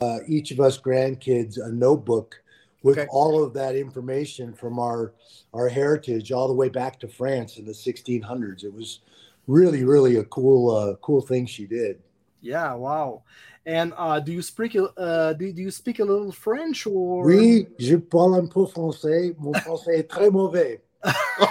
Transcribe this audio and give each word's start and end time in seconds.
uh, 0.00 0.18
each 0.26 0.50
of 0.50 0.60
us 0.60 0.78
grandkids 0.78 1.58
a 1.58 1.70
notebook 1.70 2.42
with 2.82 2.98
Okay. 2.98 3.08
all 3.10 3.42
of 3.42 3.52
that 3.54 3.76
information 3.76 4.54
from 4.54 4.78
our 4.78 5.12
our 5.52 5.68
heritage 5.68 6.32
all 6.32 6.48
the 6.48 6.54
way 6.54 6.68
back 6.68 6.98
to 7.00 7.08
France 7.08 7.58
in 7.58 7.66
the 7.66 7.72
1600s. 7.72 8.64
It 8.64 8.72
was 8.72 9.00
really, 9.46 9.84
really 9.84 10.16
a 10.16 10.24
cool, 10.24 10.70
uh, 10.74 10.94
cool 11.02 11.20
thing 11.20 11.44
she 11.46 11.66
did. 11.66 12.00
Yeah, 12.40 12.72
wow. 12.74 13.22
And 13.66 13.92
uh, 13.96 14.20
do 14.20 14.32
you 14.32 14.40
speak 14.42 14.76
uh, 14.76 15.32
do, 15.34 15.52
do 15.52 15.60
you 15.60 15.70
speak 15.70 15.98
a 15.98 16.04
little 16.04 16.32
French 16.32 16.86
or? 16.86 17.26
Oui, 17.26 17.66
je 17.78 17.96
parle 17.96 18.36
un 18.36 18.46
peu 18.48 18.66
français. 18.66 19.34
Mon 19.38 19.52
français 19.52 19.98
est 19.98 20.08
très 20.08 20.30
mauvais. 20.30 20.80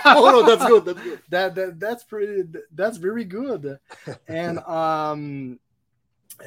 oh 0.06 0.30
no, 0.32 0.44
that's 0.44 0.66
good. 0.66 0.86
That's 0.86 1.02
good. 1.02 1.20
that, 1.30 1.56
that 1.56 1.80
that's 1.80 2.04
pretty 2.04 2.44
that's 2.74 2.98
very 2.98 3.24
good 3.24 3.80
and 4.28 4.60
um 4.60 5.60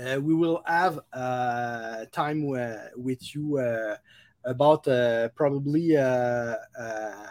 uh, 0.00 0.20
we 0.20 0.34
will 0.34 0.62
have 0.66 1.00
uh 1.12 2.04
time 2.12 2.48
uh, 2.54 2.77
with 2.96 3.34
you 3.34 3.59
uh, 3.59 3.96
about 4.45 4.87
uh, 4.88 5.28
probably 5.34 5.96
uh, 5.96 6.55
uh, 6.78 7.27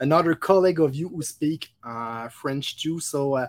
another 0.00 0.34
colleague 0.34 0.80
of 0.80 0.94
you 0.94 1.08
who 1.08 1.22
speak 1.22 1.72
uh, 1.84 2.28
french 2.28 2.82
too 2.82 3.00
so 3.00 3.34
uh, 3.34 3.46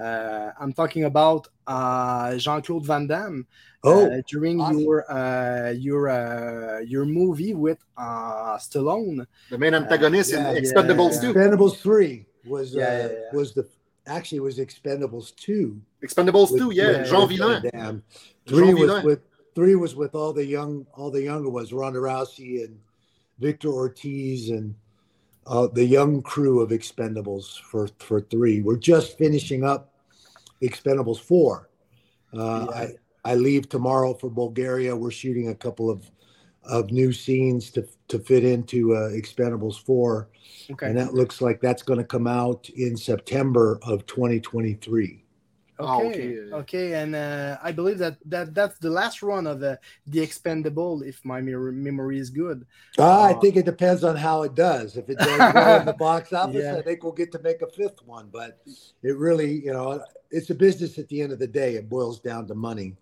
uh, 0.00 0.52
i'm 0.60 0.72
talking 0.72 1.04
about 1.04 1.48
uh, 1.66 2.36
jean-claude 2.36 2.86
van 2.86 3.06
damme 3.06 3.46
Oh, 3.84 4.10
uh, 4.10 4.20
during 4.26 4.60
awesome. 4.60 4.80
your 4.80 5.04
uh, 5.08 5.70
your 5.70 6.08
uh, 6.08 6.80
your 6.80 7.04
movie 7.06 7.54
with 7.54 7.78
uh, 7.96 8.58
Stallone. 8.58 9.24
The 9.50 9.56
main 9.56 9.72
antagonist 9.74 10.32
yeah, 10.32 10.50
in 10.50 10.56
yeah, 10.56 10.60
Expendables 10.60 11.22
yeah. 11.22 11.30
2. 11.30 11.34
Expendables 11.34 11.76
three 11.80 12.26
was 12.44 12.74
Yeah, 12.74 12.82
uh, 12.82 12.90
yeah, 12.90 13.08
yeah. 13.08 13.36
was 13.38 13.54
the 13.54 13.62
actually 14.08 14.38
it 14.38 14.42
was 14.42 14.58
Expendables 14.58 15.34
two. 15.36 15.80
Expendables 16.02 16.50
with- 16.52 16.60
2, 16.62 16.70
yeah. 16.72 17.04
Jean 17.04 17.28
Vilain. 17.28 17.70
Van 17.72 18.02
Three 18.46 18.66
Jean 18.66 18.74
was 18.78 18.90
Vilain. 18.90 19.04
with 19.04 19.20
three 19.54 19.74
was 19.74 19.94
with 19.96 20.14
all 20.14 20.32
the 20.32 20.44
young 20.44 20.86
all 20.94 21.10
the 21.10 21.22
younger 21.22 21.50
ones, 21.50 21.72
Ronda 21.72 21.98
Rousey 22.00 22.64
and 22.64 22.78
Victor 23.38 23.68
Ortiz 23.68 24.50
and 24.50 24.74
uh, 25.46 25.66
the 25.72 25.84
young 25.84 26.22
crew 26.22 26.60
of 26.60 26.70
Expendables 26.70 27.58
for 27.60 27.88
for 27.98 28.20
three. 28.20 28.60
We're 28.62 28.76
just 28.76 29.18
finishing 29.18 29.64
up 29.64 29.92
Expendables 30.62 31.20
four. 31.20 31.68
Uh, 32.32 32.66
Yeah. 32.70 32.76
I 32.80 32.94
I 33.24 33.34
leave 33.34 33.68
tomorrow 33.68 34.14
for 34.14 34.30
Bulgaria. 34.30 34.94
We're 34.96 35.10
shooting 35.10 35.48
a 35.48 35.54
couple 35.54 35.90
of 35.90 36.10
of 36.68 36.90
new 36.92 37.12
scenes 37.12 37.70
to 37.72 37.86
to 38.08 38.18
fit 38.18 38.44
into 38.44 38.94
uh, 38.94 39.10
Expendables 39.10 39.78
four, 39.82 40.28
Okay. 40.70 40.86
and 40.86 40.96
that 40.96 41.12
looks 41.14 41.40
like 41.42 41.60
that's 41.60 41.82
going 41.82 41.98
to 41.98 42.04
come 42.04 42.26
out 42.26 42.68
in 42.70 42.96
September 42.96 43.78
of 43.82 44.06
2023. 44.06 45.24
Ah, 45.80 45.98
Okay, 45.98 46.08
okay. 46.08 46.52
okay, 46.54 46.94
and 46.94 47.14
uh, 47.14 47.56
I 47.62 47.70
believe 47.70 47.98
that, 47.98 48.16
that 48.24 48.52
that's 48.54 48.78
the 48.78 48.90
last 48.90 49.22
run 49.22 49.46
of 49.46 49.62
uh, 49.62 49.76
the 50.06 50.20
Expendable, 50.20 51.02
if 51.02 51.24
my 51.24 51.40
me- 51.40 51.54
memory 51.54 52.18
is 52.18 52.30
good. 52.30 52.66
Uh, 52.98 53.22
I 53.22 53.34
think 53.34 53.54
it 53.56 53.64
depends 53.64 54.02
on 54.02 54.16
how 54.16 54.42
it 54.42 54.54
does. 54.56 54.96
If 54.96 55.08
it 55.08 55.18
does 55.18 55.38
well 55.54 55.80
in 55.80 55.86
the 55.86 55.92
box 56.08 56.32
office, 56.32 56.64
Yeah. 56.64 56.76
I 56.78 56.82
think 56.82 57.04
we'll 57.04 57.12
get 57.12 57.30
to 57.32 57.38
make 57.40 57.62
a 57.62 57.68
fifth 57.68 58.02
one. 58.04 58.28
But 58.32 58.58
it 59.02 59.16
really, 59.16 59.52
you 59.64 59.72
know, 59.72 60.02
it's 60.32 60.50
a 60.50 60.54
business 60.54 60.98
at 60.98 61.08
the 61.08 61.22
end 61.22 61.32
of 61.32 61.38
the 61.38 61.46
day. 61.46 61.76
It 61.76 61.88
boils 61.88 62.18
down 62.20 62.48
to 62.48 62.54
money. 62.56 62.96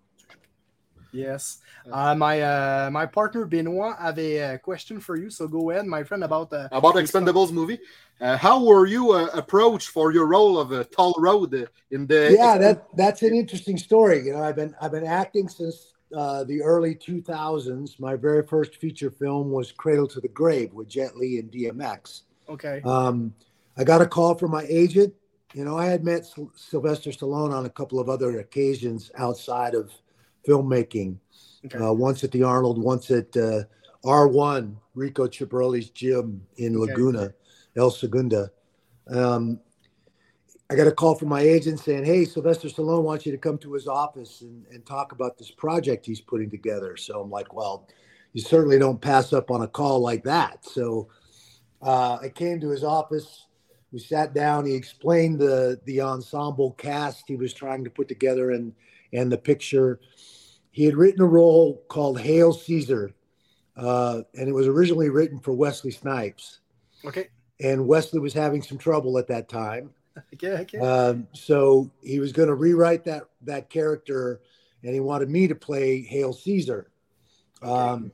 Yes, 1.11 1.59
uh, 1.91 2.15
my 2.15 2.41
uh, 2.41 2.89
my 2.91 3.05
partner 3.05 3.45
Benoit 3.45 3.97
have 3.99 4.19
a 4.19 4.41
uh, 4.41 4.57
question 4.57 4.99
for 4.99 5.15
you, 5.15 5.29
so 5.29 5.47
go 5.47 5.71
ahead, 5.71 5.85
my 5.85 6.03
friend, 6.03 6.23
about 6.23 6.51
uh, 6.53 6.67
About 6.71 6.95
Expendables 6.95 7.51
movie. 7.51 7.79
Uh, 8.19 8.35
how 8.35 8.63
were 8.63 8.87
you 8.87 9.11
uh, 9.11 9.27
approached 9.33 9.89
for 9.89 10.11
your 10.11 10.25
role 10.25 10.59
of 10.59 10.71
uh, 10.71 10.83
Toll 10.95 11.15
Road 11.19 11.69
in 11.91 12.07
the 12.07 12.35
yeah, 12.37 12.57
that 12.57 12.87
that's 12.95 13.21
an 13.21 13.33
interesting 13.33 13.77
story. 13.77 14.25
You 14.25 14.33
know, 14.33 14.43
I've 14.43 14.55
been 14.55 14.75
I've 14.81 14.91
been 14.91 15.05
acting 15.05 15.47
since 15.47 15.93
uh, 16.15 16.43
the 16.43 16.61
early 16.61 16.95
2000s. 16.95 17.99
My 17.99 18.15
very 18.15 18.45
first 18.45 18.75
feature 18.75 19.11
film 19.11 19.51
was 19.51 19.71
Cradle 19.71 20.07
to 20.07 20.19
the 20.19 20.29
Grave 20.29 20.73
with 20.73 20.87
Jet 20.87 21.15
Li 21.17 21.39
and 21.39 21.51
DMX. 21.51 22.21
okay, 22.49 22.81
Um, 22.83 23.33
I 23.77 23.83
got 23.83 24.01
a 24.01 24.07
call 24.07 24.35
from 24.35 24.51
my 24.51 24.65
agent. 24.67 25.13
You 25.53 25.63
know, 25.63 25.77
I 25.77 25.85
had 25.85 26.03
met 26.03 26.25
Sylvester 26.55 27.09
Stallone 27.11 27.53
on 27.53 27.65
a 27.65 27.69
couple 27.69 27.99
of 27.99 28.09
other 28.09 28.39
occasions 28.39 29.11
outside 29.15 29.75
of 29.75 29.91
filmmaking. 30.47 31.17
okay, 31.65 31.77
Uh, 31.77 31.91
once 31.93 32.23
at 32.23 32.31
the 32.31 32.43
Arnold, 32.43 32.81
once 32.81 33.11
at 33.11 33.35
uh, 33.35 33.63
R1, 34.05 34.75
Rico 34.95 35.27
Chiapparelli's 35.27 35.89
gym 35.89 36.41
in 36.57 36.75
Okay. 36.77 36.91
Laguna, 36.91 37.33
El 37.75 37.91
Segundo. 37.91 38.47
Um, 39.09 39.59
I 40.69 40.75
got 40.75 40.87
a 40.87 40.91
call 40.91 41.15
from 41.15 41.29
my 41.29 41.41
agent 41.41 41.79
saying, 41.79 42.03
Hey, 42.05 42.25
Sylvester 42.25 42.67
Stallone 42.67 43.03
wants 43.03 43.25
you 43.25 43.31
to 43.31 43.37
come 43.37 43.57
to 43.59 43.73
his 43.73 43.87
office 43.87 44.41
and, 44.41 44.65
and 44.71 44.85
talk 44.85 45.11
about 45.13 45.37
this 45.37 45.49
project 45.51 46.05
he's 46.05 46.19
putting 46.21 46.49
together. 46.49 46.97
So 46.97 47.21
I'm 47.21 47.29
like, 47.31 47.53
Well, 47.53 47.87
you 48.33 48.41
certainly 48.41 48.77
don't 48.77 48.99
pass 49.01 49.31
up 49.33 49.49
on 49.49 49.61
a 49.61 49.67
call 49.67 49.99
like 50.01 50.23
that. 50.25 50.65
So 50.65 51.07
uh, 51.81 52.17
I 52.21 52.29
came 52.29 52.59
to 52.61 52.69
his 52.69 52.83
office. 52.83 53.45
We 53.93 53.99
sat 53.99 54.33
down. 54.33 54.65
He 54.65 54.73
explained 54.75 55.39
the 55.39 55.79
the 55.85 56.01
ensemble 56.01 56.71
cast 56.73 57.23
he 57.27 57.37
was 57.37 57.53
trying 57.53 57.83
to 57.85 57.89
put 57.89 58.07
together 58.09 58.51
and 58.51 58.73
and 59.13 59.31
the 59.31 59.37
picture. 59.37 59.99
He 60.77 60.85
had 60.85 60.95
written 60.95 61.21
a 61.21 61.25
role 61.25 61.83
called 61.87 62.19
Hale 62.21 62.53
Caesar, 62.53 63.11
uh, 63.75 64.21
and 64.35 64.47
it 64.47 64.51
was 64.51 64.67
originally 64.67 65.09
written 65.09 65.39
for 65.39 65.51
Wesley 65.51 65.89
Snipes. 65.89 66.59
okay, 67.03 67.29
And 67.59 67.87
Wesley 67.87 68.19
was 68.19 68.31
having 68.31 68.61
some 68.61 68.77
trouble 68.77 69.17
at 69.17 69.25
that 69.25 69.49
time, 69.49 69.89
okay, 70.35 70.59
okay, 70.59 70.77
um, 70.77 71.27
so 71.33 71.89
he 72.03 72.19
was 72.19 72.31
going 72.31 72.47
to 72.47 72.53
rewrite 72.53 73.03
that 73.05 73.23
that 73.41 73.71
character, 73.71 74.39
and 74.83 74.93
he 74.93 74.99
wanted 74.99 75.31
me 75.31 75.47
to 75.47 75.55
play 75.55 76.03
Hale 76.03 76.31
Caesar. 76.31 76.91
Um, 77.63 78.11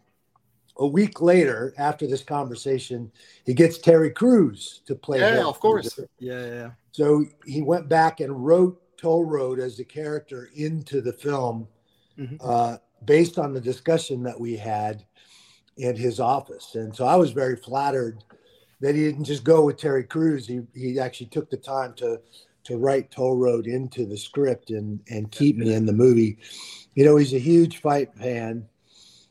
a 0.77 0.87
week 0.87 1.19
later, 1.19 1.73
after 1.77 2.07
this 2.07 2.23
conversation, 2.23 3.11
he 3.45 3.53
gets 3.53 3.77
Terry 3.77 4.09
Crews 4.09 4.83
to 4.85 4.95
play. 4.95 5.19
Yeah, 5.19 5.35
Hale 5.35 5.49
of 5.49 5.59
course. 5.59 5.95
Caesar. 5.95 6.07
yeah, 6.19 6.45
yeah, 6.45 6.71
So 6.93 7.25
he 7.45 7.61
went 7.61 7.89
back 7.89 8.21
and 8.21 8.45
wrote 8.45 8.81
Toll 8.95 9.25
Road 9.25 9.59
as 9.59 9.75
the 9.75 9.83
character 9.83 10.49
into 10.55 11.01
the 11.01 11.11
film, 11.11 11.67
Mhm. 12.17 12.37
uh, 12.41 12.77
based 13.05 13.37
on 13.37 13.53
the 13.53 13.61
discussion 13.61 14.23
that 14.23 14.39
we 14.39 14.55
had 14.55 15.05
in 15.77 15.95
his 15.95 16.19
office. 16.19 16.75
And 16.75 16.95
so 16.95 17.05
I 17.05 17.15
was 17.15 17.31
very 17.31 17.55
flattered 17.55 18.23
that 18.81 18.95
he 18.95 19.01
didn't 19.03 19.23
just 19.23 19.43
go 19.43 19.65
with 19.65 19.77
Terry 19.77 20.03
Crews. 20.03 20.47
He 20.47 20.61
he 20.73 20.99
actually 20.99 21.27
took 21.27 21.49
the 21.49 21.57
time 21.57 21.93
to 21.95 22.21
to 22.65 22.77
write 22.77 23.11
Toll 23.11 23.35
Road 23.37 23.67
into 23.67 24.05
the 24.05 24.17
script 24.17 24.69
and 24.69 24.99
and 25.09 25.31
keep 25.31 25.57
me 25.57 25.73
in 25.73 25.85
the 25.85 25.93
movie. 25.93 26.37
You 26.95 27.05
know, 27.05 27.17
he's 27.17 27.33
a 27.33 27.39
huge 27.39 27.81
fight 27.81 28.13
fan. 28.15 28.67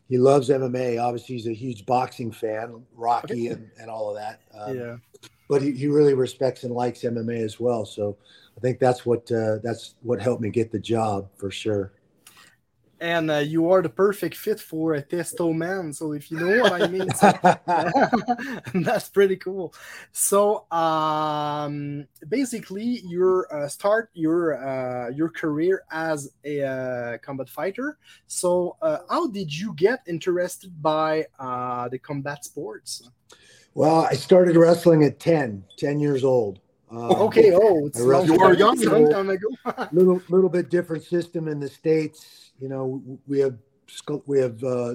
He 0.09 0.19
loves 0.19 0.51
MMA. 0.51 0.99
Obviously, 1.03 1.37
he's 1.37 1.47
a 1.47 1.55
huge 1.55 1.87
boxing 1.87 2.33
fan, 2.33 2.83
Rocky 2.95 3.49
and, 3.49 3.71
and 3.81 3.89
all 3.89 4.11
of 4.11 4.17
that. 4.17 4.41
Um, 4.53 4.77
yeah. 4.77 4.97
but 5.49 5.63
he, 5.63 5.73
he 5.73 5.87
really 5.87 6.13
respects 6.15 6.65
and 6.65 6.75
likes 6.75 7.01
MMA 7.01 7.43
as 7.43 7.59
well. 7.59 7.87
So 7.87 8.19
I 8.57 8.61
think 8.61 8.79
that's 8.79 9.07
what 9.07 9.31
uh, 9.33 9.59
that's 9.63 9.95
what 10.03 10.21
helped 10.21 10.43
me 10.43 10.51
get 10.51 10.73
the 10.73 10.81
job 10.81 11.29
for 11.39 11.51
sure. 11.51 11.93
And 13.03 13.33
uh, 13.33 13.39
you 13.39 13.69
are 13.73 13.83
the 13.83 13.89
perfect 13.89 14.37
fit 14.37 14.61
for 14.61 14.95
a 14.95 15.03
testo 15.03 15.53
man. 15.53 15.93
So 15.93 16.13
if 16.13 16.31
you 16.31 16.39
know 16.39 16.63
what 16.63 16.81
I 16.83 16.87
mean, 16.87 17.11
so- 17.15 17.33
that's 18.87 19.09
pretty 19.09 19.35
cool. 19.37 19.75
So 20.13 20.71
um, 20.71 22.07
basically, 22.29 23.01
your 23.05 23.53
uh, 23.53 23.67
start 23.69 24.11
your 24.15 24.55
uh, 24.57 25.09
your 25.11 25.29
career 25.31 25.83
as 25.91 26.31
a 26.45 26.63
uh, 26.63 27.19
combat 27.19 27.49
fighter. 27.49 27.99
So 28.29 28.77
uh, 28.81 28.99
how 29.11 29.27
did 29.27 29.53
you 29.53 29.75
get 29.75 30.01
interested 30.07 30.71
by 30.81 31.27
uh, 31.41 31.89
the 31.89 31.99
combat 31.99 32.45
sports? 32.45 33.11
well, 33.75 34.03
I 34.03 34.13
started 34.15 34.55
wrestling 34.55 35.03
at 35.03 35.19
10, 35.19 35.65
10 35.79 35.99
years 35.99 36.23
old. 36.25 36.61
Um, 36.91 36.99
Okay, 37.27 37.53
oh, 37.55 37.87
it's 37.87 37.99
I 37.99 38.05
wrestled- 38.05 38.29
long 38.39 38.39
You 38.39 38.45
were 38.49 38.55
young, 38.55 38.87
a 38.87 38.91
long 38.91 39.07
so- 39.07 39.13
time 39.13 39.31
ago. 39.31 39.49
little 39.93 40.21
little 40.29 40.51
bit 40.51 40.69
different 40.71 41.03
system 41.03 41.49
in 41.49 41.59
the 41.59 41.69
states. 41.69 42.52
You 42.63 42.69
know, 42.69 43.03
we 43.27 43.41
have 43.41 43.57
we 44.27 44.39
have 44.39 44.63
uh, 44.63 44.95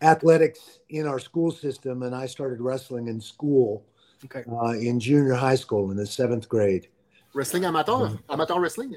athletics 0.00 0.78
in 0.88 1.04
our 1.04 1.18
school 1.18 1.50
system, 1.50 2.04
and 2.04 2.14
I 2.14 2.26
started 2.26 2.60
wrestling 2.60 3.08
in 3.08 3.20
school 3.20 3.84
okay, 4.24 4.44
uh, 4.50 4.78
in 4.78 5.00
junior 5.00 5.34
high 5.34 5.56
school 5.56 5.90
in 5.90 5.96
the 5.96 6.06
seventh 6.06 6.48
grade. 6.48 6.86
wrestling 7.34 7.64
amateur? 7.64 8.10
Amateur 8.30 8.60
wrestling? 8.60 8.96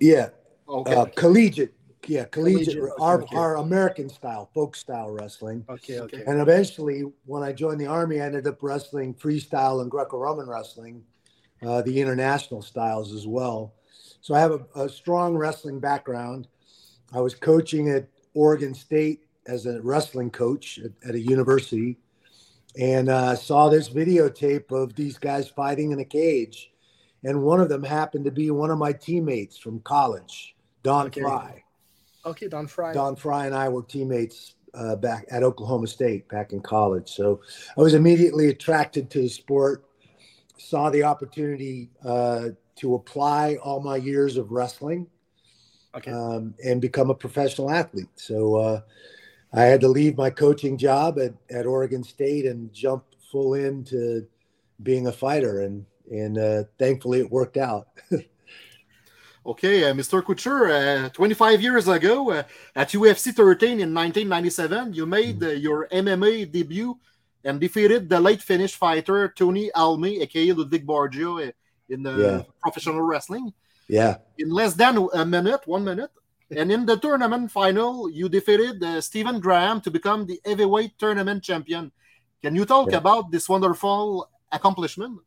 Yeah, 0.00 0.28
Okay. 0.68 0.94
uh, 0.94 1.06
collegiate. 1.16 1.72
Yeah, 2.06 2.24
collegiate. 2.24 2.76
Collegiate, 2.76 3.00
our, 3.00 3.22
okay. 3.22 3.36
our 3.36 3.56
American 3.56 4.10
style, 4.10 4.50
folk 4.52 4.76
style 4.76 5.10
wrestling. 5.10 5.64
okay, 5.70 6.00
okay. 6.00 6.24
And 6.26 6.40
eventually, 6.40 7.04
when 7.24 7.42
I 7.42 7.52
joined 7.52 7.80
the 7.80 7.86
army, 7.86 8.20
I 8.20 8.26
ended 8.26 8.46
up 8.46 8.58
wrestling 8.62 9.14
freestyle 9.14 9.80
and 9.80 9.90
Greco-Roman 9.90 10.46
wrestling, 10.46 11.04
uh, 11.66 11.80
the 11.82 12.00
international 12.00 12.60
styles 12.60 13.14
as 13.14 13.26
well. 13.26 13.72
So 14.20 14.34
I 14.34 14.40
have 14.40 14.52
a, 14.52 14.82
a 14.84 14.88
strong 14.88 15.36
wrestling 15.36 15.80
background. 15.80 16.48
I 17.14 17.20
was 17.20 17.34
coaching 17.34 17.90
at 17.90 18.08
Oregon 18.34 18.74
State 18.74 19.20
as 19.46 19.66
a 19.66 19.80
wrestling 19.82 20.30
coach 20.30 20.78
at, 20.78 20.92
at 21.08 21.14
a 21.14 21.20
university, 21.20 21.98
and 22.78 23.08
uh, 23.08 23.36
saw 23.36 23.68
this 23.68 23.88
videotape 23.88 24.70
of 24.72 24.94
these 24.94 25.18
guys 25.18 25.48
fighting 25.48 25.92
in 25.92 26.00
a 26.00 26.04
cage, 26.04 26.70
and 27.24 27.42
one 27.42 27.60
of 27.60 27.68
them 27.68 27.82
happened 27.82 28.24
to 28.24 28.30
be 28.30 28.50
one 28.50 28.70
of 28.70 28.78
my 28.78 28.92
teammates 28.92 29.58
from 29.58 29.80
college, 29.80 30.54
Don 30.82 31.06
Okay. 31.06 31.20
Frye. 31.20 31.64
Okay, 32.24 32.48
Don 32.48 32.66
Frye. 32.66 32.92
Don 32.92 33.16
Frye 33.16 33.46
and 33.46 33.54
I 33.54 33.68
were 33.68 33.82
teammates 33.82 34.54
uh, 34.74 34.96
back 34.96 35.26
at 35.30 35.42
Oklahoma 35.42 35.86
State 35.86 36.28
back 36.28 36.52
in 36.52 36.60
college. 36.60 37.10
So 37.10 37.40
I 37.76 37.80
was 37.80 37.94
immediately 37.94 38.48
attracted 38.48 39.10
to 39.10 39.22
the 39.22 39.28
sport, 39.28 39.84
saw 40.56 40.88
the 40.88 41.02
opportunity 41.02 41.90
uh, 42.04 42.50
to 42.76 42.94
apply 42.94 43.56
all 43.56 43.80
my 43.80 43.96
years 43.96 44.36
of 44.36 44.50
wrestling 44.50 45.08
Okay. 45.94 46.10
um, 46.10 46.54
and 46.64 46.80
become 46.80 47.10
a 47.10 47.14
professional 47.14 47.70
athlete. 47.70 48.08
So 48.16 48.56
uh, 48.56 48.80
I 49.52 49.62
had 49.62 49.80
to 49.82 49.88
leave 49.88 50.16
my 50.16 50.30
coaching 50.30 50.78
job 50.78 51.18
at, 51.18 51.34
at 51.50 51.66
Oregon 51.66 52.02
State 52.02 52.46
and 52.46 52.72
jump 52.72 53.04
full 53.30 53.54
into 53.54 54.26
being 54.82 55.06
a 55.06 55.12
fighter. 55.12 55.60
And, 55.60 55.84
and 56.10 56.38
uh, 56.38 56.64
thankfully 56.78 57.20
it 57.20 57.30
worked 57.30 57.56
out. 57.56 57.88
Okay, 59.44 59.90
uh, 59.90 59.92
Mr. 59.92 60.24
Couture, 60.24 60.70
uh, 60.70 61.08
25 61.08 61.60
years 61.60 61.88
ago 61.88 62.30
uh, 62.30 62.42
at 62.76 62.90
UFC 62.90 63.34
13 63.34 63.80
in 63.80 63.92
1997, 63.92 64.94
you 64.94 65.04
made 65.04 65.42
uh, 65.42 65.48
your 65.48 65.88
MMA 65.88 66.50
debut 66.52 66.96
and 67.44 67.58
defeated 67.60 68.08
the 68.08 68.20
late 68.20 68.40
Finnish 68.40 68.76
fighter 68.76 69.32
Tony 69.36 69.68
Halme, 69.74 70.22
aka 70.22 70.52
Ludvig 70.52 70.86
Borga, 70.86 71.48
uh, 71.48 71.52
in 71.88 72.04
the 72.04 72.12
Yeah. 72.12 72.42
professional 72.62 73.00
wrestling 73.02 73.52
yeah. 73.88 74.16
in 74.38 74.50
less 74.50 74.74
than 74.74 75.08
a 75.14 75.24
minute, 75.24 75.60
one 75.66 75.84
minute. 75.84 76.10
And 76.54 76.70
in 76.70 76.84
the 76.84 76.96
tournament 76.98 77.50
final, 77.50 78.10
you 78.10 78.28
defeated 78.28 78.82
uh, 78.82 79.00
Stephen 79.00 79.40
Graham 79.40 79.80
to 79.82 79.90
become 79.90 80.26
the 80.26 80.38
heavyweight 80.44 80.98
tournament 80.98 81.42
champion. 81.42 81.90
Can 82.42 82.54
you 82.54 82.64
talk 82.66 82.90
Yeah. 82.90 82.98
about 82.98 83.30
this 83.30 83.48
wonderful 83.48 84.28
accomplishment? 84.50 85.20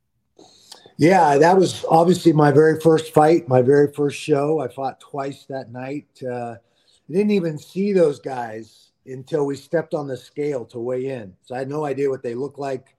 Yeah, 0.97 1.37
that 1.37 1.57
was 1.57 1.83
obviously 1.89 2.31
my 2.31 2.51
very 2.51 2.79
first 2.79 3.13
fight, 3.13 3.47
my 3.47 3.61
very 3.61 3.91
first 3.91 4.17
show. 4.17 4.59
I 4.59 4.67
fought 4.67 4.99
twice 4.99 5.45
that 5.49 5.71
night. 5.71 6.07
Uh, 6.23 6.55
I 6.55 7.11
didn't 7.13 7.31
even 7.31 7.57
see 7.57 7.91
those 7.91 8.19
guys 8.19 8.91
until 9.05 9.45
we 9.45 9.55
stepped 9.55 9.93
on 9.93 10.07
the 10.07 10.17
scale 10.17 10.65
to 10.65 10.79
weigh 10.79 11.07
in. 11.07 11.35
So 11.43 11.55
I 11.55 11.59
had 11.59 11.69
no 11.69 11.85
idea 11.85 12.09
what 12.09 12.23
they 12.23 12.33
looked 12.33 12.59
like, 12.59 12.95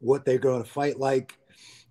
what 0.00 0.24
they're 0.24 0.38
going 0.38 0.62
to 0.62 0.68
fight 0.68 0.98
like. 0.98 1.38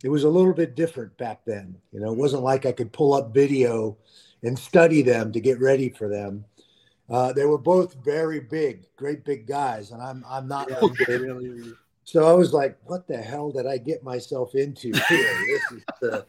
It 0.03 0.09
was 0.09 0.25
a 0.25 0.29
little 0.29 0.53
bit 0.53 0.75
different 0.75 1.17
back 1.17 1.41
then. 1.45 1.75
You 1.91 2.01
know, 2.01 2.11
it 2.11 2.17
wasn't 2.17 2.44
like 2.44 2.65
I 2.65 2.71
could 2.73 2.91
pull 2.91 3.13
up 3.13 3.33
video 3.33 3.97
and 4.44 4.59
study 4.59 5.01
them 5.01 5.31
to 5.31 5.39
get 5.39 5.59
ready 5.59 5.89
for 5.89 6.09
them. 6.09 6.45
Uh, 7.09 7.33
they 7.33 7.45
were 7.45 7.57
both 7.57 7.95
very 8.03 8.39
big, 8.39 8.85
great 8.97 9.23
big 9.25 9.47
guys, 9.47 9.91
and 9.91 10.01
I'm 10.01 10.23
I'm 10.27 10.47
not 10.47 10.69
Yeah, 10.69 10.81
one 10.81 10.95
big. 11.07 11.21
really, 11.21 11.50
really. 11.50 11.73
So 12.05 12.29
I 12.29 12.33
was 12.33 12.53
like, 12.53 12.77
"What 12.85 13.07
the 13.07 13.17
hell 13.17 13.51
did 13.51 13.65
I 13.65 13.77
get 13.77 14.03
myself 14.03 14.55
into 14.55 14.91
this 14.91 15.61
is 15.71 15.83
uh, 16.03 16.21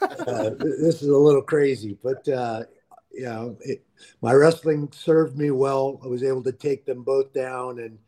uh, 0.02 0.50
this 0.58 1.02
is 1.02 1.08
a 1.08 1.16
little 1.16 1.42
crazy." 1.42 1.96
But 2.02 2.28
uh, 2.28 2.64
you 3.12 3.24
know, 3.24 3.56
it, 3.60 3.84
my 4.20 4.32
wrestling 4.34 4.88
served 4.92 5.36
me 5.36 5.50
well. 5.50 6.00
I 6.04 6.06
was 6.06 6.22
able 6.22 6.42
to 6.44 6.52
take 6.52 6.84
them 6.84 7.02
both 7.02 7.32
down 7.32 7.80
and 7.80 7.98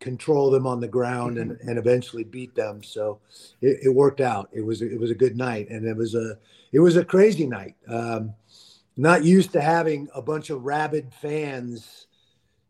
control 0.00 0.50
them 0.50 0.66
on 0.66 0.80
the 0.80 0.88
ground 0.88 1.38
and, 1.38 1.52
and 1.62 1.78
eventually 1.78 2.24
beat 2.24 2.54
them. 2.54 2.82
So 2.82 3.18
it, 3.60 3.78
it 3.84 3.94
worked 3.94 4.20
out. 4.20 4.48
It 4.52 4.62
was 4.64 4.82
it 4.82 4.98
was 4.98 5.10
a 5.10 5.14
good 5.14 5.36
night, 5.36 5.68
and 5.70 5.86
it 5.86 5.96
was 5.96 6.14
a 6.14 6.38
it 6.72 6.80
was 6.80 6.96
a 6.96 7.04
crazy 7.04 7.46
night. 7.46 7.74
Um, 7.88 8.34
not 8.96 9.24
used 9.24 9.52
to 9.52 9.60
having 9.60 10.08
a 10.14 10.20
bunch 10.20 10.50
of 10.50 10.64
rabid 10.64 11.12
fans, 11.14 12.06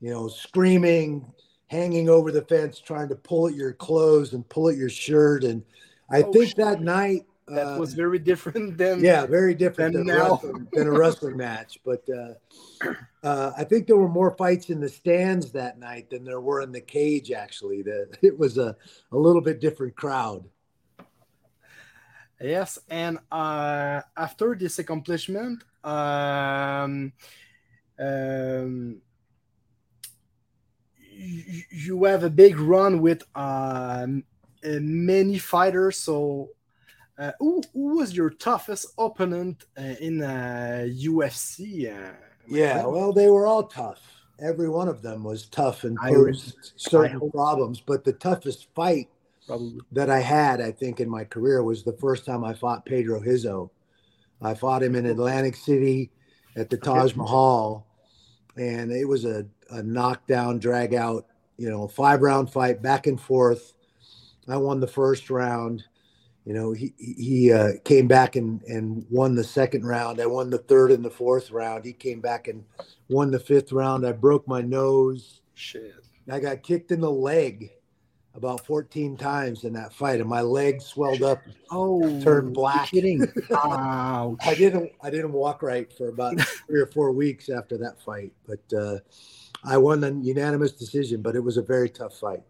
you 0.00 0.10
know, 0.10 0.28
screaming, 0.28 1.26
hanging 1.68 2.08
over 2.08 2.30
the 2.30 2.42
fence, 2.42 2.80
trying 2.80 3.08
to 3.08 3.16
pull 3.16 3.48
at 3.48 3.54
your 3.54 3.72
clothes 3.72 4.34
and 4.34 4.46
pull 4.48 4.68
at 4.68 4.76
your 4.76 4.90
shirt. 4.90 5.42
And 5.44 5.64
I 6.10 6.22
Oh, 6.22 6.32
think 6.32 6.48
shit. 6.48 6.56
that 6.58 6.82
night, 6.82 7.26
That 7.46 7.66
uh, 7.66 7.78
was 7.78 7.94
very 7.94 8.18
different 8.18 8.76
than 8.76 9.00
yeah, 9.00 9.24
very 9.26 9.54
different 9.54 9.94
than 9.94 10.06
than, 10.06 10.14
a 10.14 10.18
now. 10.18 10.30
wrestling, 10.32 10.68
than 10.72 10.86
a 10.86 10.92
wrestling 10.92 11.36
match. 11.48 11.80
But 11.84 12.04
uh, 12.10 12.34
uh, 13.22 13.52
I 13.56 13.64
think 13.64 13.86
there 13.86 13.96
were 13.96 14.08
more 14.08 14.30
fights 14.36 14.70
in 14.70 14.80
the 14.80 14.88
stands 14.88 15.52
that 15.52 15.78
night 15.78 16.10
than 16.10 16.24
there 16.24 16.40
were 16.40 16.62
in 16.62 16.72
the 16.72 16.80
cage. 16.80 17.32
Actually, 17.32 17.82
that 17.82 18.18
it 18.22 18.38
was 18.38 18.58
a, 18.58 18.76
a 19.12 19.16
little 19.16 19.42
bit 19.42 19.60
different 19.60 19.96
crowd. 19.96 20.44
Yes, 22.40 22.78
and 22.88 23.18
uh, 23.32 24.00
after 24.16 24.54
this 24.54 24.78
accomplishment, 24.78 25.64
um, 25.82 27.12
um, 27.98 29.00
you, 31.10 31.62
you 31.70 32.04
have 32.04 32.22
a 32.22 32.30
big 32.30 32.60
run 32.60 33.00
with 33.00 33.24
um, 33.34 34.22
uh, 34.64 34.78
many 34.80 35.38
fighters. 35.38 35.96
So, 35.98 36.50
uh, 37.18 37.32
who, 37.40 37.60
who 37.72 37.96
was 37.96 38.16
your 38.16 38.30
toughest 38.30 38.86
opponent 38.96 39.64
uh, 39.76 39.94
in 40.00 40.22
uh, 40.22 40.86
UFC? 40.88 41.92
Yeah, 42.48 42.86
well, 42.86 43.12
they 43.12 43.28
were 43.28 43.46
all 43.46 43.64
tough. 43.64 44.00
Every 44.40 44.68
one 44.68 44.88
of 44.88 45.02
them 45.02 45.24
was 45.24 45.46
tough 45.46 45.84
and 45.84 45.98
posed 45.98 46.72
certain 46.76 47.30
problems. 47.30 47.80
But 47.80 48.04
the 48.04 48.12
toughest 48.12 48.68
fight 48.74 49.08
probably. 49.46 49.80
that 49.92 50.10
I 50.10 50.20
had, 50.20 50.60
I 50.60 50.70
think, 50.72 51.00
in 51.00 51.08
my 51.08 51.24
career 51.24 51.62
was 51.62 51.82
the 51.82 51.94
first 51.94 52.24
time 52.24 52.44
I 52.44 52.54
fought 52.54 52.86
Pedro 52.86 53.20
Rizzo. 53.20 53.70
I 54.40 54.54
fought 54.54 54.82
him 54.82 54.94
in 54.94 55.06
Atlantic 55.06 55.56
City 55.56 56.10
at 56.56 56.70
the 56.70 56.76
Taj 56.76 57.14
Mahal, 57.14 57.86
and 58.56 58.92
it 58.92 59.06
was 59.06 59.24
a, 59.24 59.46
a 59.70 59.82
knockdown, 59.82 60.58
drag 60.58 60.94
out, 60.94 61.26
you 61.56 61.68
know, 61.68 61.88
five 61.88 62.22
round 62.22 62.52
fight 62.52 62.80
back 62.80 63.06
and 63.06 63.20
forth. 63.20 63.72
I 64.46 64.56
won 64.56 64.80
the 64.80 64.86
first 64.86 65.28
round. 65.28 65.84
You 66.48 66.54
know, 66.54 66.72
he 66.72 66.94
he 66.96 67.52
uh, 67.52 67.72
came 67.84 68.08
back 68.08 68.34
and, 68.34 68.62
and 68.62 69.04
won 69.10 69.34
the 69.34 69.44
second 69.44 69.84
round. 69.84 70.18
I 70.18 70.24
won 70.24 70.48
the 70.48 70.56
third 70.56 70.90
and 70.90 71.04
the 71.04 71.10
fourth 71.10 71.50
round. 71.50 71.84
He 71.84 71.92
came 71.92 72.22
back 72.22 72.48
and 72.48 72.64
won 73.10 73.30
the 73.30 73.38
fifth 73.38 73.70
round. 73.70 74.06
I 74.06 74.12
broke 74.12 74.48
my 74.48 74.62
nose. 74.62 75.42
Shit. 75.52 75.92
I 76.32 76.40
got 76.40 76.62
kicked 76.62 76.90
in 76.90 77.02
the 77.02 77.10
leg 77.10 77.72
about 78.34 78.64
14 78.64 79.18
times 79.18 79.64
in 79.64 79.74
that 79.74 79.92
fight, 79.92 80.20
and 80.20 80.28
my 80.28 80.40
leg 80.40 80.80
swelled 80.80 81.22
up. 81.22 81.42
Oh, 81.70 82.18
Turned 82.22 82.54
black. 82.54 82.88
Kidding. 82.88 83.30
Ouch. 83.50 84.38
I 84.40 84.54
didn't 84.54 84.90
I 85.02 85.10
didn't 85.10 85.32
walk 85.32 85.60
right 85.62 85.92
for 85.92 86.08
about 86.08 86.40
three 86.66 86.80
or 86.80 86.86
four 86.86 87.12
weeks 87.12 87.50
after 87.50 87.76
that 87.76 88.00
fight, 88.00 88.32
but 88.46 88.72
uh, 88.74 89.00
I 89.64 89.76
won 89.76 90.02
a 90.02 90.12
unanimous 90.12 90.72
decision. 90.72 91.20
But 91.20 91.36
it 91.36 91.44
was 91.44 91.58
a 91.58 91.62
very 91.62 91.90
tough 91.90 92.18
fight. 92.18 92.42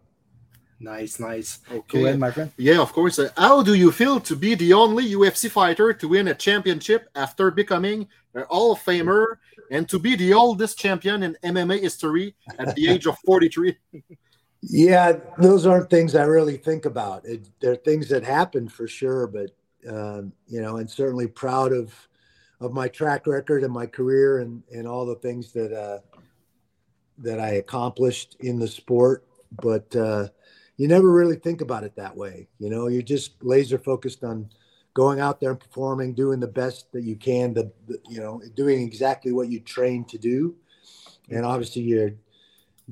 Nice, 0.79 1.19
nice. 1.19 1.57
Go 1.69 1.77
Okay. 1.77 2.05
ahead, 2.05 2.19
my 2.19 2.31
friend. 2.31 2.51
Yeah, 2.57 2.79
of 2.79 2.93
course. 2.93 3.19
Uh, 3.19 3.29
how 3.37 3.61
do 3.61 3.73
you 3.73 3.91
feel 3.91 4.19
to 4.21 4.35
be 4.35 4.55
the 4.55 4.73
only 4.73 5.05
UFC 5.11 5.49
fighter 5.49 5.93
to 5.93 6.07
win 6.07 6.29
a 6.29 6.33
championship 6.33 7.09
after 7.15 7.51
becoming 7.51 8.07
an 8.33 8.45
Hall 8.49 8.71
of 8.71 8.79
Famer 8.79 9.37
and 9.71 9.87
to 9.89 9.99
be 9.99 10.15
the 10.15 10.33
oldest 10.33 10.77
champion 10.79 11.23
in 11.23 11.37
MMA 11.43 11.81
history 11.81 12.35
at 12.57 12.75
the 12.75 12.87
age 12.89 13.05
of 13.05 13.17
43? 13.25 13.77
Yeah, 14.61 15.13
those 15.37 15.65
aren't 15.65 15.89
things 15.89 16.15
I 16.15 16.23
really 16.23 16.57
think 16.57 16.83
about. 16.83 17.25
It, 17.25 17.47
they're 17.61 17.77
things 17.77 18.09
that 18.09 18.25
happen 18.25 18.67
for 18.67 18.89
sure, 18.89 19.25
but 19.25 19.51
um, 19.89 20.33
you 20.47 20.61
know, 20.61 20.77
and 20.77 20.89
certainly 20.89 21.27
proud 21.27 21.71
of 21.71 21.93
of 22.59 22.73
my 22.73 22.89
track 22.89 23.25
record 23.25 23.63
and 23.63 23.71
my 23.71 23.85
career 23.85 24.39
and 24.39 24.61
and 24.69 24.85
all 24.85 25.05
the 25.05 25.15
things 25.15 25.53
that 25.53 25.71
uh, 25.71 25.99
that 27.19 27.39
I 27.39 27.51
accomplished 27.51 28.35
in 28.41 28.59
the 28.59 28.67
sport. 28.67 29.25
But 29.61 29.95
uh, 29.95 30.27
you 30.79 30.87
never 30.87 31.11
really 31.11 31.35
think 31.35 31.59
about 31.59 31.83
it 31.83 31.97
that 31.97 32.15
way. 32.15 32.47
You 32.57 32.69
know, 32.69 32.87
you're 32.87 33.01
just 33.01 33.33
laser 33.43 33.77
focused 33.77 34.23
on 34.23 34.49
going 34.93 35.19
out 35.19 35.41
there 35.41 35.51
and 35.51 35.59
performing, 35.59 36.13
doing 36.13 36.39
the 36.39 36.47
best 36.47 36.91
that 36.93 37.03
you 37.03 37.17
can. 37.17 37.53
The, 37.53 37.69
the 37.85 37.99
you 38.09 38.21
know, 38.21 38.41
doing 38.55 38.81
exactly 38.81 39.33
what 39.33 39.49
you 39.49 39.59
trained 39.59 40.07
to 40.09 40.17
do, 40.17 40.55
and 41.29 41.45
obviously 41.45 41.81
you're 41.81 42.11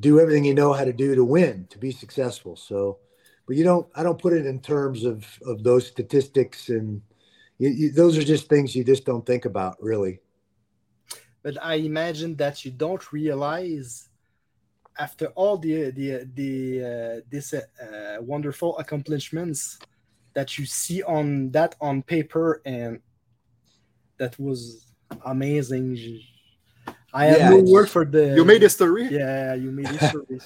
do 0.01 0.19
everything 0.19 0.43
you 0.43 0.53
know 0.53 0.73
how 0.73 0.83
to 0.83 0.93
do 0.93 1.15
to 1.15 1.23
win 1.23 1.65
to 1.71 1.79
be 1.79 1.91
successful 1.91 2.55
so 2.55 2.99
but 3.47 3.55
you 3.55 3.63
don't 3.63 3.87
i 3.95 4.03
don't 4.03 4.21
put 4.21 4.31
it 4.31 4.45
in 4.45 4.59
terms 4.59 5.03
of 5.03 5.25
of 5.43 5.63
those 5.63 5.87
statistics 5.87 6.69
and 6.69 7.01
you, 7.57 7.69
you, 7.69 7.91
those 7.91 8.15
are 8.15 8.23
just 8.23 8.47
things 8.47 8.75
you 8.75 8.83
just 8.83 9.05
don't 9.05 9.25
think 9.25 9.45
about 9.45 9.75
really 9.81 10.19
but 11.47 11.63
I 11.63 11.75
imagine 11.75 12.35
that 12.35 12.65
you 12.65 12.71
don't 12.71 13.13
realize 13.13 14.06
after 14.99 15.27
all 15.35 15.57
the 15.57 15.91
the 15.91 16.27
the 16.33 16.83
uh, 16.83 17.21
this 17.29 17.53
uh, 17.53 17.61
uh, 17.81 18.21
wonderful 18.21 18.77
accomplishments 18.77 19.79
that 20.33 20.57
you 20.57 20.65
see 20.65 21.01
on 21.03 21.49
that 21.51 21.75
on 21.81 22.01
paper 22.03 22.61
and 22.65 22.99
that 24.17 24.37
was 24.39 24.93
amazing. 25.25 25.97
I 27.13 27.25
have 27.25 27.39
Yeah, 27.39 27.49
no 27.49 27.57
word 27.71 27.89
for 27.89 28.05
the 28.05 28.35
You 28.35 28.43
made 28.45 28.61
history? 28.61 29.09
yeah 29.09 29.53
you 29.53 29.71
made 29.71 29.87
history. 29.97 30.41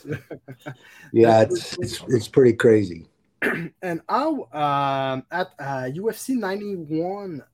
yeah 1.12 1.42
it's 1.42 1.78
it's 1.80 2.04
it's 2.08 2.28
pretty 2.28 2.54
crazy 2.54 3.08
and 3.82 4.02
how 4.08 4.44
um, 4.54 5.26
at 5.32 5.48
uh, 5.60 5.90
UFC 5.90 6.36
91 6.38 7.42
uh, 7.42 7.46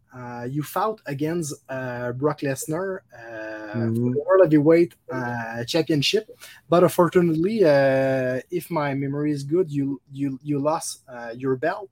you 0.49 0.63
fought 0.63 1.01
against 1.05 1.53
uh, 1.69 2.11
Brock 2.13 2.39
Lesnar 2.41 2.99
uh, 3.13 3.91
for 3.95 4.09
Mhm. 4.09 4.13
the 4.13 4.23
World 4.25 4.41
Heavyweight 4.43 4.95
uh, 5.11 5.63
Championship, 5.65 6.29
but 6.69 6.83
unfortunately, 6.83 7.63
uh, 7.63 8.39
if 8.49 8.69
my 8.71 8.93
memory 8.93 9.31
is 9.31 9.43
good, 9.43 9.69
you 9.71 10.01
you 10.11 10.39
you 10.41 10.59
lost 10.59 11.03
uh, 11.07 11.33
your 11.35 11.55
belt. 11.57 11.89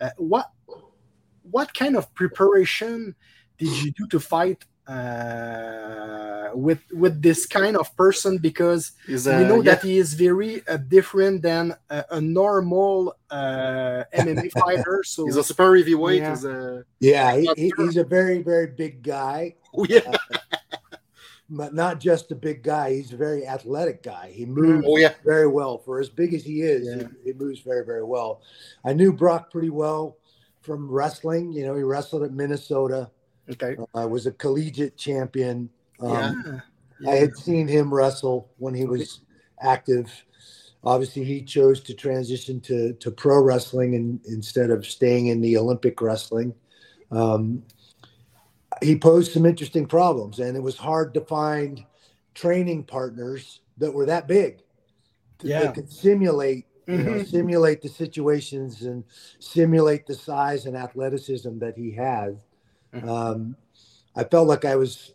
Uh, 0.00 0.10
what 0.18 0.50
what 1.42 1.72
kind 1.74 1.96
of 1.96 2.12
preparation 2.14 3.14
did 3.58 3.70
you 3.82 3.92
do 3.92 4.06
to 4.08 4.18
fight 4.20 4.64
uh, 4.86 6.50
with 6.54 6.80
with 6.92 7.20
this 7.22 7.46
kind 7.46 7.76
of 7.76 7.94
person 7.96 8.38
because 8.38 8.92
Is, 9.08 9.26
we 9.26 9.32
uh, 9.32 9.40
know 9.40 9.56
yeah. 9.56 9.74
that 9.74 9.82
he 9.82 9.98
is 9.98 10.14
very 10.14 10.66
uh, 10.68 10.76
different 10.76 11.42
than 11.42 11.74
a, 11.90 12.04
a 12.12 12.20
normal 12.20 13.16
uh, 13.30 14.04
MMA 14.14 14.52
fighter. 14.60 15.02
So 15.04 15.26
He's 15.26 15.36
a 15.36 15.44
super 15.44 15.76
heavyweight. 15.76 16.22
Yeah. 16.22 16.30
He's 16.30 16.44
a 16.44 16.84
Yeah, 17.00 17.36
he, 17.36 17.50
he, 17.56 17.72
he's 17.76 17.96
a 17.96 18.04
very, 18.04 18.42
very 18.42 18.68
big 18.68 19.02
guy, 19.02 19.54
oh, 19.74 19.86
yeah. 19.88 20.12
but 21.50 21.74
not 21.74 22.00
just 22.00 22.30
a 22.32 22.36
big 22.36 22.62
guy. 22.62 22.94
He's 22.94 23.12
a 23.12 23.16
very 23.16 23.46
athletic 23.46 24.02
guy. 24.02 24.30
He 24.32 24.46
moves 24.46 24.84
Oh 24.88 24.96
yeah. 24.96 25.14
very 25.24 25.48
well 25.48 25.78
for 25.78 26.00
as 26.00 26.08
big 26.08 26.32
as 26.32 26.44
he 26.44 26.62
is. 26.62 26.86
Yeah. 26.86 27.08
He, 27.24 27.32
he 27.32 27.38
moves 27.38 27.60
very, 27.60 27.84
very 27.84 28.04
well. 28.04 28.40
I 28.84 28.92
knew 28.92 29.12
Brock 29.12 29.50
pretty 29.50 29.70
well 29.70 30.16
from 30.60 30.90
wrestling. 30.90 31.52
You 31.52 31.66
know, 31.66 31.74
he 31.76 31.82
wrestled 31.82 32.22
at 32.22 32.32
Minnesota. 32.32 33.10
Okay. 33.50 33.76
uh, 33.96 34.06
was 34.06 34.26
a 34.26 34.32
collegiate 34.32 34.96
champion. 34.96 35.68
Um, 36.00 36.62
Yeah. 36.98 37.10
I 37.12 37.16
had 37.16 37.36
seen 37.36 37.68
him 37.68 37.92
wrestle 37.92 38.50
when 38.56 38.72
he 38.72 38.86
was 38.86 39.20
active. 39.60 40.10
Obviously, 40.82 41.24
he 41.24 41.42
chose 41.42 41.82
to 41.82 41.94
transition 41.94 42.58
to, 42.60 42.94
to 42.94 43.10
pro 43.10 43.42
wrestling 43.42 43.94
and, 43.94 44.20
instead 44.26 44.70
of 44.70 44.86
staying 44.86 45.26
in 45.26 45.42
the 45.42 45.58
Olympic 45.58 46.00
wrestling. 46.00 46.54
Um, 47.10 47.64
he 48.82 48.98
posed 48.98 49.32
some 49.32 49.44
interesting 49.44 49.86
problems, 49.86 50.38
and 50.38 50.56
it 50.56 50.62
was 50.62 50.76
hard 50.76 51.12
to 51.14 51.20
find 51.20 51.84
training 52.34 52.84
partners 52.84 53.60
that 53.78 53.92
were 53.92 54.06
that 54.06 54.26
big 54.26 54.62
to, 55.40 55.48
Yeah. 55.48 55.64
that 55.64 55.74
could 55.74 55.90
simulate 55.92 56.66
you 56.88 56.98
know, 56.98 57.12
Mhm. 57.14 57.26
simulate 57.26 57.82
the 57.82 57.88
situations 57.88 58.82
and 58.82 59.02
simulate 59.40 60.06
the 60.06 60.14
size 60.14 60.66
and 60.66 60.76
athleticism 60.76 61.58
that 61.58 61.76
he 61.76 61.90
had. 61.90 62.38
Mhm. 63.02 63.08
Um, 63.08 63.56
I 64.14 64.24
felt 64.24 64.48
like 64.48 64.64
I 64.64 64.76
was 64.76 65.12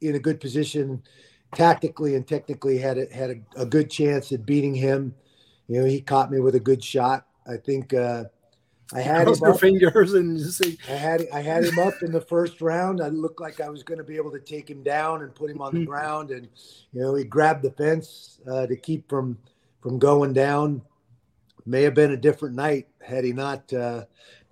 in 0.00 0.14
a 0.14 0.18
good 0.18 0.40
position 0.40 1.02
tactically 1.54 2.14
and 2.14 2.26
technically 2.26 2.78
had 2.78 2.98
a, 2.98 3.06
had 3.12 3.30
a, 3.30 3.62
a 3.62 3.66
good 3.66 3.90
chance 3.90 4.32
at 4.32 4.44
beating 4.46 4.74
him. 4.74 5.14
You 5.68 5.80
know, 5.80 5.86
he 5.86 6.00
caught 6.00 6.30
me 6.30 6.40
with 6.40 6.54
a 6.54 6.60
good 6.60 6.82
shot. 6.82 7.26
I 7.46 7.56
think 7.56 7.94
uh, 7.94 8.24
I 8.92 9.00
had 9.00 9.24
Cross 9.24 9.40
him 9.40 9.50
up. 9.50 9.60
fingers 9.60 10.12
and 10.14 10.38
you 10.38 10.44
say, 10.44 10.76
I 10.88 10.92
had 10.92 11.26
I 11.32 11.40
had 11.40 11.64
him 11.64 11.78
up 11.78 11.94
in 12.02 12.12
the 12.12 12.20
first 12.20 12.60
round. 12.60 13.00
I 13.00 13.08
looked 13.08 13.40
like 13.40 13.60
I 13.60 13.68
was 13.68 13.82
going 13.82 13.98
to 13.98 14.04
be 14.04 14.16
able 14.16 14.30
to 14.32 14.40
take 14.40 14.68
him 14.68 14.82
down 14.82 15.22
and 15.22 15.34
put 15.34 15.50
him 15.50 15.60
on 15.60 15.74
the 15.74 15.80
Mhm. 15.80 15.86
ground, 15.86 16.30
and 16.30 16.48
you 16.92 17.00
know 17.00 17.14
he 17.14 17.24
grabbed 17.24 17.62
the 17.62 17.70
fence 17.72 18.40
uh, 18.46 18.66
to 18.66 18.76
keep 18.76 19.08
from 19.08 19.38
from 19.80 19.98
going 19.98 20.32
down. 20.32 20.82
May 21.66 21.82
have 21.82 21.94
been 21.94 22.12
a 22.12 22.16
different 22.16 22.54
night 22.54 22.88
had 23.00 23.24
he 23.24 23.32
not 23.32 23.72
uh, 23.72 24.04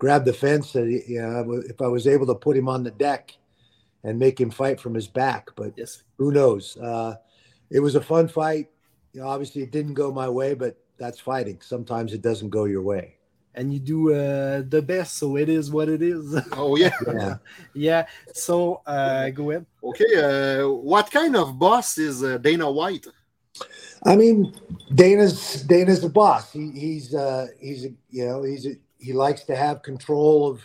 grabbed 0.03 0.27
the 0.27 0.33
fence. 0.33 0.73
That 0.73 0.89
he, 0.89 1.15
you 1.15 1.23
know, 1.23 1.63
if 1.65 1.81
I 1.81 1.87
was 1.87 2.09
able 2.09 2.27
to 2.27 2.35
put 2.35 2.57
him 2.57 2.69
on 2.69 2.83
the 2.83 2.91
deck 2.91 3.37
and 4.03 4.19
make 4.19 4.41
him 4.41 4.51
fight 4.51 4.81
from 4.81 4.95
his 4.95 5.07
back, 5.07 5.51
but 5.55 5.75
yes. 5.77 6.03
who 6.19 6.33
knows? 6.33 6.77
Uh, 6.77 7.15
it 7.71 7.79
was 7.79 7.95
a 7.95 8.01
fun 8.01 8.27
fight. 8.27 8.67
You 9.13 9.21
know, 9.21 9.29
obviously, 9.29 9.63
it 9.63 9.71
didn't 9.71 9.95
go 9.95 10.11
my 10.11 10.29
way, 10.29 10.55
but 10.55 10.77
that's 10.99 11.21
fighting. 11.21 11.61
Sometimes 11.61 12.13
it 12.13 12.21
doesn't 12.21 12.51
go 12.51 12.65
your 12.65 12.83
way. 12.83 13.15
And 13.55 13.73
you 13.73 13.79
do 13.79 14.13
uh, 14.13 14.63
the 14.69 14.83
best, 14.83 15.19
so 15.19 15.37
it 15.37 15.49
is 15.49 15.71
what 15.71 15.89
it 15.89 16.03
is. 16.03 16.25
Oh 16.53 16.75
yeah. 16.77 16.97
Yeah. 17.07 17.37
yeah. 17.75 18.07
So 18.33 18.83
uh, 18.85 19.31
go 19.31 19.51
ahead. 19.51 19.67
Okay. 19.85 20.13
Uh, 20.19 20.69
what 20.69 21.13
kind 21.13 21.37
of 21.37 21.59
boss 21.61 21.97
is 21.99 22.25
uh, 22.25 22.39
Dana 22.39 22.69
White? 22.69 23.07
I 24.05 24.17
mean, 24.17 24.53
Dana's 24.93 25.63
Dana's 25.63 26.01
the 26.01 26.09
boss. 26.09 26.53
He, 26.53 26.73
he's 26.73 27.15
uh, 27.15 27.47
he's 27.61 27.85
a, 27.85 27.91
you 28.11 28.27
know 28.27 28.43
he's 28.43 28.67
a, 28.67 28.75
he 29.03 29.13
likes 29.13 29.43
to 29.45 29.57
have 29.57 29.83
control 29.83 30.49
of 30.49 30.63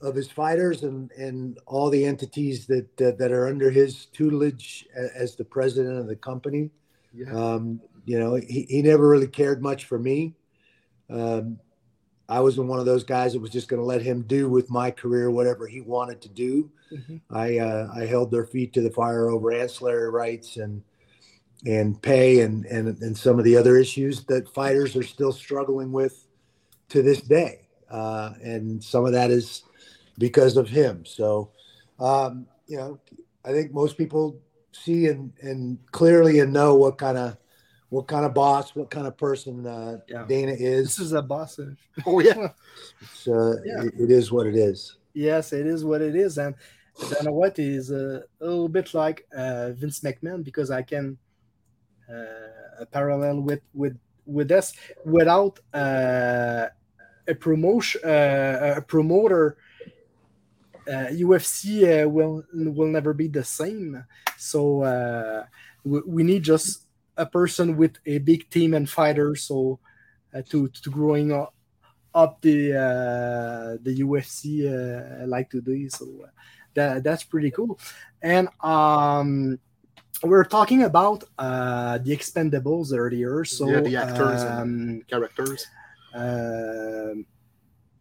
of 0.00 0.14
his 0.14 0.30
fighters 0.30 0.84
and 0.84 1.10
and 1.12 1.58
all 1.66 1.90
the 1.90 2.04
entities 2.04 2.66
that 2.66 2.96
that, 2.96 3.18
that 3.18 3.32
are 3.32 3.48
under 3.48 3.70
his 3.70 4.06
tutelage 4.06 4.86
as 5.14 5.34
the 5.34 5.44
president 5.44 5.98
of 5.98 6.06
the 6.06 6.16
company. 6.16 6.70
Yeah. 7.12 7.32
Um, 7.32 7.80
you 8.04 8.18
know, 8.18 8.34
he, 8.34 8.66
he 8.68 8.82
never 8.82 9.08
really 9.08 9.26
cared 9.26 9.62
much 9.62 9.86
for 9.86 9.98
me. 9.98 10.34
Um, 11.10 11.58
I 12.28 12.40
wasn't 12.40 12.68
one 12.68 12.78
of 12.78 12.84
those 12.84 13.04
guys 13.04 13.32
that 13.32 13.40
was 13.40 13.50
just 13.50 13.68
going 13.68 13.80
to 13.80 13.86
let 13.86 14.02
him 14.02 14.22
do 14.22 14.48
with 14.50 14.70
my 14.70 14.90
career 14.90 15.30
whatever 15.30 15.66
he 15.66 15.80
wanted 15.80 16.20
to 16.22 16.28
do. 16.28 16.70
Mhm. 16.92 17.20
I 17.30 17.58
uh, 17.58 17.90
I 17.94 18.04
held 18.06 18.30
their 18.30 18.46
feet 18.46 18.72
to 18.74 18.82
the 18.82 18.90
fire 18.90 19.30
over 19.30 19.52
ancillary 19.52 20.10
rights 20.10 20.58
and 20.58 20.82
and 21.66 22.00
pay 22.00 22.40
and 22.40 22.66
and 22.66 23.02
and 23.02 23.16
some 23.16 23.38
of 23.38 23.44
the 23.44 23.56
other 23.56 23.76
issues 23.76 24.24
that 24.24 24.54
fighters 24.54 24.94
are 24.94 25.02
still 25.02 25.32
struggling 25.32 25.90
with 25.90 26.27
to 26.88 27.02
this 27.02 27.20
day. 27.20 27.68
Uh, 27.90 28.34
and 28.42 28.82
some 28.82 29.06
of 29.06 29.12
that 29.12 29.30
is 29.30 29.62
because 30.18 30.56
of 30.56 30.68
him. 30.68 31.04
So, 31.04 31.50
um, 31.98 32.46
you 32.66 32.76
know, 32.76 32.98
I 33.44 33.52
think 33.52 33.72
most 33.72 33.96
people 33.96 34.40
see 34.72 35.06
and 35.06 35.32
and 35.40 35.78
clearly 35.90 36.40
and 36.40 36.52
know 36.52 36.74
what 36.76 36.98
kind 36.98 37.16
of 37.16 37.36
what 37.88 38.06
kind 38.06 38.26
of 38.26 38.34
boss, 38.34 38.74
what 38.74 38.90
kind 38.90 39.06
of 39.06 39.16
person 39.16 39.66
uh, 39.66 39.98
Yeah. 40.08 40.26
Dana 40.28 40.52
is. 40.52 40.96
This 40.96 41.06
is 41.06 41.12
a 41.12 41.22
boss. 41.22 41.58
Oh 42.06 42.20
yeah. 42.20 42.48
It's, 43.00 43.26
uh, 43.26 43.54
Yeah. 43.64 43.84
it- 43.84 43.94
it 43.98 44.10
is 44.10 44.30
what 44.30 44.46
it 44.46 44.56
is. 44.56 44.96
Yes, 45.14 45.52
it 45.52 45.66
is 45.66 45.84
what 45.84 46.02
it 46.02 46.14
is, 46.14 46.38
and 46.38 46.54
Dana 47.10 47.32
White 47.32 47.58
is 47.58 47.90
uh, 47.90 48.20
a 48.40 48.44
little 48.44 48.68
bit 48.68 48.92
like 48.92 49.26
uh, 49.34 49.70
Vince 49.72 50.00
McMahon 50.00 50.44
because 50.44 50.70
I 50.70 50.82
can 50.82 51.16
uh, 52.12 52.84
parallel 52.92 53.40
with 53.40 53.62
with 53.72 53.96
with 54.26 54.48
this 54.48 54.74
without 55.04 55.58
uh, 55.72 56.66
a 57.28 57.34
promotion 57.34 58.00
uh, 58.04 58.74
a 58.78 58.82
promoter. 58.82 59.56
Uh, 60.88 61.08
UFC 61.12 61.84
uh, 61.84 62.08
will 62.08 62.42
will 62.54 62.88
never 62.88 63.12
be 63.12 63.28
the 63.28 63.44
same. 63.44 64.02
So 64.38 64.82
uh, 64.82 65.44
we, 65.84 66.00
we 66.06 66.22
need 66.22 66.42
just 66.42 66.86
a 67.16 67.26
person 67.26 67.76
with 67.76 67.96
a 68.06 68.18
big 68.18 68.48
team 68.48 68.72
and 68.72 68.88
fighters. 68.88 69.44
So 69.44 69.80
uh, 70.32 70.40
to 70.48 70.68
to 70.68 70.90
growing 70.90 71.30
up 71.32 71.54
up 72.14 72.40
the 72.40 72.72
uh, 72.72 73.76
the 73.82 74.00
UFC 74.00 74.64
uh, 74.66 75.26
like 75.26 75.50
today. 75.50 75.88
So 75.88 76.06
uh, 76.24 76.30
that 76.74 77.04
that's 77.04 77.24
pretty 77.24 77.50
cool. 77.50 77.78
And 78.22 78.48
um, 78.64 79.58
we're 80.24 80.44
talking 80.44 80.84
about 80.84 81.24
uh, 81.38 81.98
the 81.98 82.16
Expendables 82.16 82.96
earlier. 82.96 83.44
So 83.44 83.68
Yeah, 83.68 83.80
the 83.80 83.96
actors 83.96 84.42
and- 84.42 84.60
um, 84.98 85.02
Characters. 85.06 85.66
Um, 86.14 87.26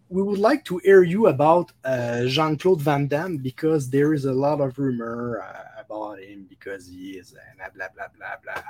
we 0.09 0.21
would 0.21 0.39
like 0.39 0.63
to 0.65 0.77
hear 0.85 1.03
you 1.03 1.27
about 1.27 1.71
uh, 1.83 2.23
Jean 2.25 2.57
Claude 2.57 2.81
Van 2.81 3.07
Damme 3.07 3.37
because 3.37 3.89
there 3.89 4.13
is 4.13 4.23
a 4.25 4.31
lot 4.33 4.61
of 4.61 4.77
rumor 4.79 5.43
uh, 5.43 5.81
about 5.81 6.19
him 6.19 6.45
because 6.49 6.87
he 6.87 7.11
is 7.11 7.33
uh, 7.35 7.39
blah 7.57 7.67
blah 7.75 7.87
blah 7.95 8.07
blah 8.17 8.35
blah, 8.43 8.63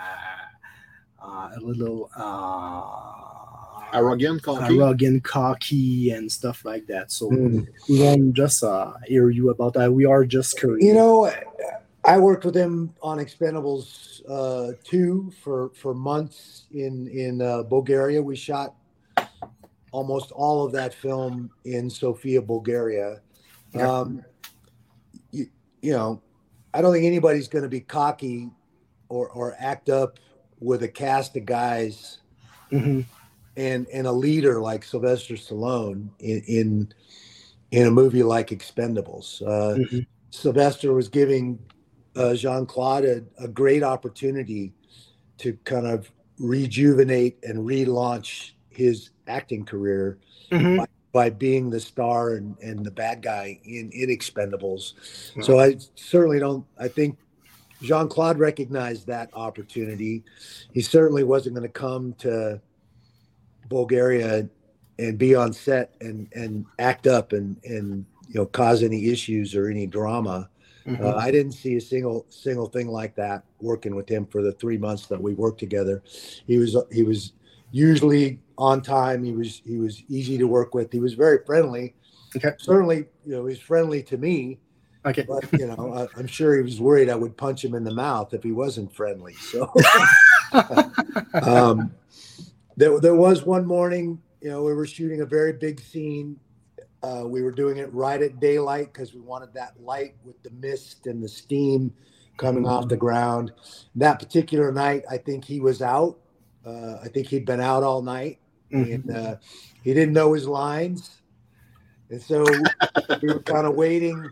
uh, 0.00 1.24
uh, 1.24 1.50
a 1.56 1.60
little 1.60 2.10
uh, 2.16 3.96
Arrogant, 3.96 4.42
cocky. 4.42 4.74
arrogant, 4.74 5.22
cocky, 5.22 6.10
and 6.10 6.32
stuff 6.32 6.64
like 6.64 6.86
that. 6.86 7.12
So 7.12 7.28
Mm. 7.30 7.68
we 7.88 8.02
want 8.02 8.32
just 8.32 8.64
uh, 8.64 8.94
hear 9.06 9.28
you 9.30 9.50
about 9.50 9.74
that. 9.74 9.92
We 9.92 10.06
are 10.06 10.24
just 10.24 10.58
curious. 10.58 10.82
You 10.84 10.94
know, 10.94 11.30
I 12.04 12.18
worked 12.18 12.44
with 12.44 12.56
him 12.56 12.94
on 13.00 13.18
Expendables 13.18 14.22
uh, 14.28 14.72
two 14.82 15.32
for 15.42 15.70
for 15.74 15.94
months 15.94 16.64
in 16.72 17.06
in 17.08 17.40
uh, 17.40 17.62
Bulgaria. 17.62 18.20
We 18.20 18.36
shot 18.36 18.74
almost 19.92 20.32
all 20.32 20.64
of 20.64 20.72
that 20.72 20.94
film 20.94 21.50
in 21.64 21.88
Sofia, 21.88 22.40
Bulgaria. 22.42 23.20
Yeah. 23.74 23.88
Um, 23.90 24.24
you, 25.30 25.46
you 25.80 25.92
know, 25.92 26.20
I 26.74 26.82
don't 26.82 26.92
think 26.92 27.04
anybody's 27.04 27.46
going 27.48 27.62
to 27.62 27.68
be 27.68 27.80
cocky 27.80 28.50
or 29.08 29.28
or 29.30 29.54
act 29.58 29.88
up 29.88 30.18
with 30.60 30.82
a 30.82 30.88
cast 30.88 31.36
of 31.36 31.44
guys 31.44 32.18
Mhm. 32.72 33.04
and 33.56 33.86
and 33.92 34.06
a 34.06 34.12
leader 34.12 34.60
like 34.60 34.82
Sylvester 34.84 35.34
Stallone 35.34 36.08
in 36.18 36.42
in, 36.48 36.92
in 37.70 37.86
a 37.86 37.90
movie 37.90 38.22
like 38.22 38.48
Expendables. 38.48 39.40
Uh, 39.42 39.76
Mhm. 39.78 40.06
Sylvester 40.30 40.94
was 40.94 41.08
giving 41.08 41.58
uh, 42.16 42.34
Jean 42.34 42.66
Claude 42.66 43.04
a, 43.04 43.22
a 43.38 43.48
great 43.48 43.82
opportunity 43.82 44.72
to 45.38 45.54
kind 45.64 45.86
of 45.86 46.10
rejuvenate 46.38 47.38
and 47.42 47.58
relaunch 47.66 48.52
his 48.70 49.10
acting 49.26 49.64
career 49.64 50.18
Mhm. 50.50 50.84
by 51.12 51.30
being 51.30 51.70
the 51.70 51.80
star 51.80 52.34
and, 52.34 52.56
and 52.58 52.84
the 52.84 52.90
bad 52.90 53.22
guy 53.22 53.58
in, 53.64 53.90
in 53.92 54.08
Expendables. 54.08 54.94
So 55.42 55.58
I 55.60 55.76
certainly 55.94 56.38
don't, 56.38 56.64
I 56.78 56.88
think 56.88 57.18
Jean 57.82 58.08
Claude 58.08 58.38
recognized 58.38 59.06
that 59.08 59.30
opportunity. 59.34 60.22
He 60.72 60.80
certainly 60.82 61.24
wasn't 61.24 61.54
going 61.56 61.66
to 61.66 61.72
come 61.72 62.14
to 62.18 62.60
Bulgaria 63.68 64.48
and 64.98 65.18
be 65.18 65.34
on 65.34 65.52
set 65.52 65.94
and, 66.00 66.28
and 66.34 66.66
act 66.78 67.06
up 67.06 67.32
and, 67.32 67.56
and, 67.64 68.04
you 68.28 68.34
know, 68.34 68.46
cause 68.46 68.82
any 68.82 69.08
issues 69.08 69.54
or 69.54 69.68
any 69.68 69.86
drama. 69.86 70.48
Mhm. 70.86 71.00
Uh, 71.00 71.16
I 71.16 71.30
didn't 71.30 71.52
see 71.52 71.76
a 71.76 71.80
single 71.80 72.26
single 72.28 72.66
thing 72.66 72.88
like 72.88 73.14
that 73.16 73.44
working 73.60 73.94
with 73.94 74.08
him 74.08 74.26
for 74.26 74.42
the 74.42 74.52
three 74.52 74.78
months 74.78 75.06
that 75.06 75.20
we 75.20 75.34
worked 75.34 75.60
together. 75.60 76.02
He 76.46 76.58
was 76.58 76.76
he 76.90 77.02
was 77.02 77.32
usually 77.70 78.40
on 78.58 78.82
time. 78.82 79.24
He 79.24 79.32
was 79.32 79.62
he 79.64 79.78
was 79.78 80.02
easy 80.08 80.38
to 80.38 80.46
work 80.46 80.74
with. 80.74 80.92
He 80.92 81.00
was 81.00 81.14
very 81.14 81.38
friendly. 81.44 81.94
Okay. 82.36 82.52
Certainly, 82.58 83.06
you 83.24 83.32
know, 83.32 83.46
he's 83.46 83.58
friendly 83.58 84.02
to 84.04 84.16
me. 84.16 84.58
Okay. 85.04 85.24
But 85.26 85.52
you 85.52 85.66
know, 85.66 85.92
I, 85.94 86.18
I'm 86.18 86.26
sure 86.26 86.56
he 86.56 86.62
was 86.62 86.80
worried 86.80 87.10
I 87.10 87.14
would 87.14 87.36
punch 87.36 87.64
him 87.64 87.74
in 87.74 87.84
the 87.84 87.94
mouth 87.94 88.34
if 88.34 88.42
he 88.42 88.52
wasn't 88.52 88.94
friendly. 88.94 89.34
So 89.34 89.72
um, 91.42 91.92
there, 92.76 92.98
there 93.00 93.14
was 93.14 93.44
one 93.44 93.66
morning, 93.66 94.20
you 94.40 94.50
know, 94.50 94.62
we 94.62 94.72
were 94.74 94.86
shooting 94.86 95.20
a 95.20 95.26
very 95.26 95.52
big 95.52 95.80
scene. 95.80 96.38
Uh, 97.02 97.24
we 97.26 97.42
were 97.42 97.50
doing 97.50 97.78
it 97.78 97.92
right 97.92 98.22
at 98.22 98.38
daylight 98.38 98.92
because 98.92 99.12
we 99.12 99.20
wanted 99.20 99.52
that 99.54 99.74
light 99.80 100.14
with 100.24 100.40
the 100.42 100.50
mist 100.50 101.06
and 101.06 101.22
the 101.22 101.28
steam 101.28 101.92
coming 102.36 102.66
off 102.66 102.88
the 102.88 102.96
ground. 102.96 103.52
That 103.96 104.18
particular 104.18 104.72
night, 104.72 105.02
I 105.10 105.18
think 105.18 105.44
he 105.44 105.60
was 105.60 105.82
out. 105.82 106.18
Uh, 106.64 106.98
I 107.02 107.08
think 107.08 107.26
he'd 107.26 107.44
been 107.44 107.60
out 107.60 107.82
all 107.82 108.02
night 108.02 108.38
and 108.72 109.10
uh, 109.10 109.36
he 109.82 109.94
didn't 109.94 110.14
know 110.14 110.32
his 110.32 110.46
lines. 110.46 111.18
And 112.10 112.20
so 112.20 112.44
we 113.22 113.28
were 113.28 113.40
kind 113.40 113.66
of 113.66 113.74
waiting 113.74 114.30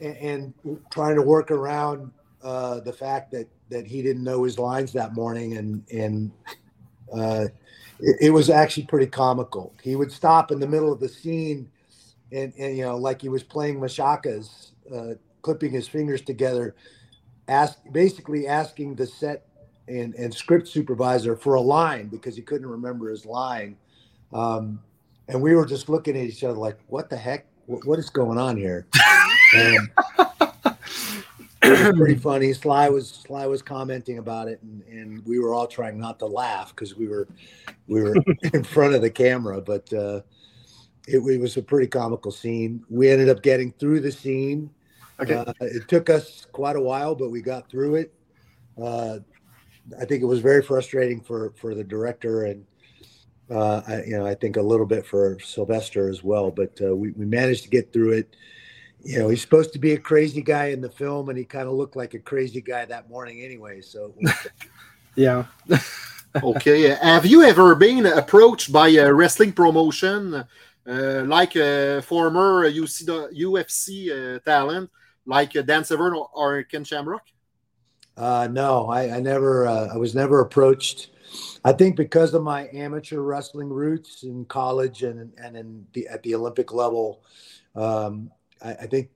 and, 0.00 0.16
and 0.16 0.80
trying 0.90 1.16
to 1.16 1.22
work 1.22 1.50
around 1.50 2.10
uh, 2.42 2.80
the 2.80 2.92
fact 2.92 3.30
that 3.32 3.48
that 3.68 3.86
he 3.86 4.02
didn't 4.02 4.22
know 4.22 4.44
his 4.44 4.58
lines 4.58 4.92
that 4.92 5.14
morning, 5.14 5.56
and 5.56 5.82
and 5.90 6.30
uh, 7.12 7.46
it, 7.98 8.16
it, 8.20 8.30
was 8.30 8.48
actually 8.48 8.84
pretty 8.84 9.06
comical. 9.06 9.74
He 9.82 9.96
would 9.96 10.12
stop 10.12 10.52
in 10.52 10.60
the 10.60 10.68
middle 10.68 10.92
of 10.92 11.00
the 11.00 11.08
scene, 11.08 11.68
and 12.32 12.52
and 12.58 12.76
you 12.76 12.84
know, 12.84 12.96
like 12.96 13.22
he 13.22 13.28
was 13.28 13.42
playing 13.42 13.80
machakas, 13.80 14.70
uh, 14.94 15.14
clipping 15.42 15.72
his 15.72 15.88
fingers 15.88 16.20
together, 16.20 16.74
ask 17.48 17.78
basically 17.92 18.46
asking 18.46 18.94
the 18.94 19.06
set 19.06 19.46
and 19.88 20.14
and 20.14 20.34
script 20.34 20.68
supervisor 20.68 21.36
for 21.36 21.54
a 21.54 21.60
line 21.60 22.08
because 22.08 22.36
he 22.36 22.42
couldn't 22.42 22.66
remember 22.66 23.10
his 23.10 23.24
line. 23.24 23.76
Um, 24.32 24.80
and 25.28 25.40
we 25.40 25.54
were 25.54 25.66
just 25.66 25.88
looking 25.88 26.16
at 26.16 26.24
each 26.24 26.44
other 26.44 26.58
like, 26.58 26.78
"What 26.88 27.10
the 27.10 27.16
heck? 27.16 27.46
what, 27.66 27.86
what 27.86 27.98
is 27.98 28.10
going 28.10 28.38
on 28.38 28.56
here?" 28.56 28.86
And, 29.54 29.88
pretty 31.96 32.14
funny. 32.20 32.52
Sly 32.52 32.88
was 32.88 33.08
Sly 33.08 33.46
was 33.46 33.62
commenting 33.62 34.18
about 34.18 34.48
it, 34.48 34.60
and, 34.62 34.82
and 34.84 35.26
we 35.26 35.38
were 35.38 35.54
all 35.54 35.66
trying 35.66 35.98
not 35.98 36.18
to 36.20 36.26
laugh 36.26 36.74
because 36.74 36.96
we 36.96 37.08
were 37.08 37.28
we 37.86 38.02
were 38.02 38.16
in 38.52 38.64
front 38.64 38.94
of 38.94 39.02
the 39.02 39.10
camera. 39.10 39.60
But 39.60 39.92
uh, 39.92 40.22
it, 41.06 41.18
it, 41.18 41.40
was 41.40 41.56
a 41.56 41.62
pretty 41.62 41.86
comical 41.86 42.30
scene. 42.30 42.84
We 42.88 43.10
ended 43.10 43.28
up 43.28 43.42
getting 43.42 43.72
through 43.72 44.00
the 44.00 44.12
scene. 44.12 44.70
Okay. 45.20 45.34
Uh, 45.34 45.52
it 45.60 45.88
took 45.88 46.10
us 46.10 46.46
quite 46.52 46.76
a 46.76 46.80
while, 46.80 47.14
but 47.14 47.30
we 47.30 47.40
got 47.40 47.70
through 47.70 47.96
it. 47.96 48.14
Uh, 48.80 49.18
I 50.00 50.04
think 50.04 50.22
it 50.22 50.26
was 50.26 50.40
very 50.40 50.62
frustrating 50.62 51.20
for 51.20 51.52
for 51.56 51.74
the 51.74 51.84
director 51.84 52.44
and. 52.44 52.64
Uh, 53.48 53.80
I, 53.86 54.02
you 54.02 54.18
know, 54.18 54.26
I 54.26 54.34
think 54.34 54.56
a 54.56 54.60
little 54.60 54.86
bit 54.86 55.06
for 55.06 55.38
Sylvester 55.38 56.08
as 56.08 56.24
well, 56.24 56.50
but 56.50 56.76
uh, 56.82 56.96
we, 56.96 57.12
we 57.12 57.24
managed 57.24 57.62
to 57.62 57.68
get 57.68 57.92
through 57.92 58.14
it 58.14 58.34
you 59.06 59.20
know, 59.20 59.28
he's 59.28 59.40
supposed 59.40 59.72
to 59.72 59.78
be 59.78 59.92
a 59.92 59.98
crazy 59.98 60.42
guy 60.42 60.66
in 60.66 60.80
the 60.80 60.90
film, 60.90 61.28
and 61.28 61.38
he 61.38 61.44
kind 61.44 61.68
of 61.68 61.74
looked 61.74 61.94
like 61.94 62.14
a 62.14 62.18
crazy 62.18 62.60
guy 62.60 62.84
that 62.84 63.08
morning 63.08 63.40
anyway. 63.40 63.80
So, 63.80 64.12
yeah. 65.14 65.44
okay. 66.42 66.88
Have 67.00 67.24
you 67.24 67.44
ever 67.44 67.76
been 67.76 68.04
approached 68.04 68.72
by 68.72 68.88
a 68.88 69.12
wrestling 69.12 69.52
promotion, 69.52 70.34
uh, 70.34 70.44
like 70.86 71.56
a 71.56 72.02
former 72.02 72.70
UC, 72.70 73.32
UFC 73.34 74.36
uh, 74.36 74.38
talent, 74.40 74.90
like 75.24 75.52
Dan 75.52 75.84
Severn 75.84 76.14
or, 76.14 76.30
or 76.32 76.62
Ken 76.62 76.84
Shamrock? 76.84 77.22
Uh, 78.16 78.48
no, 78.50 78.88
I, 78.88 79.16
I 79.16 79.20
never. 79.20 79.66
Uh, 79.66 79.88
I 79.92 79.96
was 79.96 80.14
never 80.14 80.40
approached. 80.40 81.10
I 81.64 81.72
think 81.72 81.96
because 81.96 82.32
of 82.34 82.42
my 82.42 82.68
amateur 82.72 83.20
wrestling 83.20 83.68
roots 83.68 84.22
in 84.22 84.44
college 84.46 85.02
and 85.02 85.32
and 85.36 85.56
in 85.56 85.86
the, 85.92 86.08
at 86.08 86.22
the 86.22 86.34
Olympic 86.34 86.72
level, 86.72 87.22
um, 87.74 88.30
I, 88.62 88.72
I 88.74 88.86
think 88.86 89.10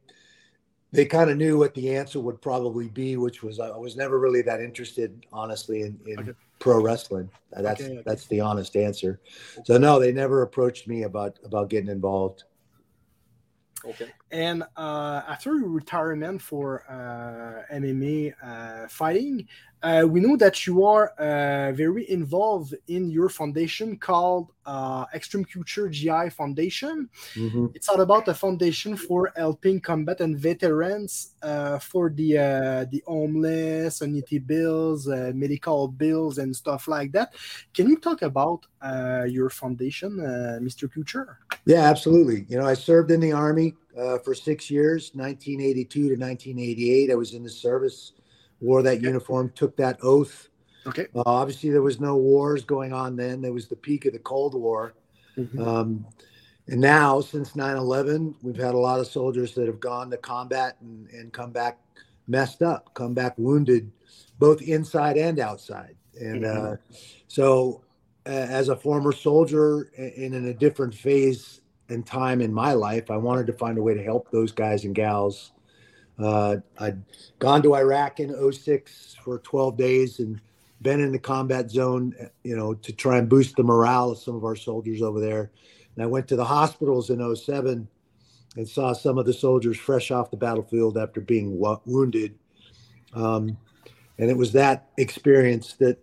they 0.92 1.06
kind 1.06 1.30
of 1.30 1.36
knew 1.36 1.56
what 1.56 1.74
the 1.74 1.94
answer 1.96 2.20
would 2.20 2.42
probably 2.42 2.88
be, 2.88 3.16
which 3.16 3.42
was 3.42 3.60
I 3.60 3.76
was 3.76 3.96
never 3.96 4.18
really 4.18 4.42
that 4.42 4.60
interested, 4.60 5.24
honestly, 5.32 5.82
in, 5.82 5.98
in 6.06 6.20
okay. 6.20 6.32
Pro 6.60 6.80
wrestling. 6.80 7.28
That's 7.50 7.80
okay, 7.80 7.92
okay. 7.94 8.02
that's 8.06 8.26
the 8.26 8.40
honest 8.40 8.76
answer. 8.76 9.20
So 9.64 9.76
no, 9.76 9.98
they 9.98 10.12
never 10.12 10.42
approached 10.42 10.86
me 10.86 11.02
about 11.02 11.38
about 11.44 11.68
getting 11.68 11.90
involved. 11.90 12.44
Okay. 13.84 14.12
And 14.32 14.62
uh, 14.76 15.22
after 15.28 15.54
retirement 15.54 16.40
for 16.40 16.84
uh, 16.88 17.74
MMA 17.74 18.34
uh, 18.42 18.88
fighting, 18.88 19.48
uh, 19.82 20.04
we 20.06 20.20
know 20.20 20.36
that 20.36 20.66
you 20.66 20.84
are 20.84 21.08
uh, 21.18 21.72
very 21.72 22.08
involved 22.10 22.74
in 22.88 23.10
your 23.10 23.28
foundation 23.28 23.96
called 23.96 24.52
uh, 24.66 25.06
Xtreme 25.06 25.50
Couture 25.50 25.88
GI 25.88 26.30
Foundation. 26.30 27.08
Mm-hmm. 27.34 27.66
It's 27.74 27.88
all 27.88 28.00
about 28.02 28.28
a 28.28 28.34
foundation 28.34 28.94
for 28.94 29.32
helping 29.36 29.80
combat 29.80 30.20
and 30.20 30.38
veterans 30.38 31.34
uh, 31.42 31.78
for 31.78 32.10
the 32.10 32.38
uh, 32.38 32.84
the 32.90 33.02
homeless, 33.06 34.02
annuity 34.02 34.38
bills, 34.38 35.08
uh, 35.08 35.32
medical 35.34 35.88
bills, 35.88 36.38
and 36.38 36.54
stuff 36.54 36.86
like 36.86 37.12
that. 37.12 37.32
Can 37.72 37.88
you 37.88 37.98
talk 37.98 38.22
about 38.22 38.66
your 39.28 39.50
foundation, 39.50 40.18
Mr. 40.62 40.92
Couture? 40.92 41.38
Yeah, 41.64 41.82
absolutely. 41.82 42.46
You 42.48 42.58
know, 42.58 42.66
I 42.66 42.74
served 42.74 43.10
in 43.10 43.20
the 43.20 43.32
army 43.32 43.74
for 44.18 44.34
six 44.34 44.70
years, 44.70 45.10
1982 45.14 46.00
to 46.00 46.08
1988. 46.16 47.10
I 47.10 47.14
was 47.14 47.34
in 47.34 47.42
the 47.42 47.50
service 47.50 48.12
wore 48.60 48.82
that 48.82 49.00
uniform, 49.00 49.52
took 49.54 49.76
that 49.76 49.98
oath. 50.02 50.48
Okay. 50.86 51.06
Uh, 51.14 51.22
obviously, 51.26 51.70
there 51.70 51.82
was 51.82 52.00
no 52.00 52.16
wars 52.16 52.64
going 52.64 52.92
on 52.92 53.16
then. 53.16 53.40
There 53.40 53.52
was 53.52 53.68
the 53.68 53.76
peak 53.76 54.06
of 54.06 54.12
the 54.12 54.18
Cold 54.18 54.54
War. 54.54 54.94
Mm-hmm. 55.36 55.62
Um, 55.62 56.06
and 56.68 56.80
now, 56.80 57.20
since 57.20 57.56
9 57.56 57.76
11, 57.76 58.36
we've 58.42 58.56
had 58.56 58.74
a 58.74 58.78
lot 58.78 59.00
of 59.00 59.06
soldiers 59.06 59.54
that 59.54 59.66
have 59.66 59.80
gone 59.80 60.10
to 60.10 60.16
combat 60.16 60.76
and, 60.80 61.08
and 61.10 61.32
come 61.32 61.50
back 61.50 61.78
messed 62.28 62.62
up, 62.62 62.94
come 62.94 63.12
back 63.12 63.34
wounded, 63.36 63.90
both 64.38 64.62
inside 64.62 65.16
and 65.16 65.40
outside. 65.40 65.96
And 66.20 66.44
mm-hmm. 66.44 66.72
uh, 66.74 66.76
so, 67.28 67.82
uh, 68.26 68.28
as 68.28 68.68
a 68.68 68.76
former 68.76 69.12
soldier 69.12 69.90
and 69.96 70.34
in 70.34 70.46
a 70.46 70.54
different 70.54 70.94
phase 70.94 71.59
and 71.90 72.06
time 72.06 72.40
in 72.40 72.52
my 72.52 72.72
life, 72.72 73.10
I 73.10 73.16
wanted 73.16 73.46
to 73.48 73.52
find 73.52 73.78
a 73.78 73.82
way 73.82 73.94
to 73.94 74.02
help 74.02 74.30
those 74.30 74.52
guys 74.52 74.84
and 74.84 74.94
gals 74.94 75.52
uh, 76.20 76.56
I'd 76.78 77.02
gone 77.38 77.62
to 77.62 77.74
Iraq 77.74 78.20
in 78.20 78.52
06 78.52 79.16
for 79.24 79.38
12 79.38 79.76
days 79.76 80.18
and 80.18 80.40
been 80.82 81.00
in 81.00 81.12
the 81.12 81.18
combat 81.18 81.70
zone, 81.70 82.14
you 82.42 82.56
know, 82.56 82.74
to 82.74 82.92
try 82.92 83.18
and 83.18 83.28
boost 83.28 83.56
the 83.56 83.62
morale 83.62 84.10
of 84.10 84.18
some 84.18 84.34
of 84.34 84.44
our 84.44 84.56
soldiers 84.56 85.02
over 85.02 85.20
there. 85.20 85.50
And 85.94 86.04
I 86.04 86.06
went 86.06 86.28
to 86.28 86.36
the 86.36 86.44
hospitals 86.44 87.10
in 87.10 87.36
07 87.36 87.88
and 88.56 88.68
saw 88.68 88.92
some 88.92 89.18
of 89.18 89.26
the 89.26 89.32
soldiers 89.32 89.78
fresh 89.78 90.10
off 90.10 90.30
the 90.30 90.36
battlefield 90.36 90.98
after 90.98 91.20
being 91.20 91.58
wounded. 91.84 92.38
Um, 93.14 93.56
and 94.18 94.30
it 94.30 94.36
was 94.36 94.52
that 94.52 94.90
experience 94.98 95.74
that 95.74 95.98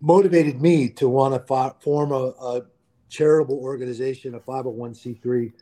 motivated 0.00 0.62
me 0.62 0.88
to 0.90 1.08
want 1.08 1.34
to 1.34 1.74
form 1.80 2.12
a, 2.12 2.28
a 2.40 2.62
charitable 3.08 3.58
organization, 3.58 4.34
a 4.34 4.40
501c3, 4.40 5.52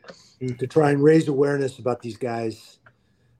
mm. 0.40 0.58
to 0.58 0.66
try 0.66 0.90
and 0.90 1.02
raise 1.02 1.28
awareness 1.28 1.78
about 1.78 2.00
these 2.00 2.16
guys 2.16 2.78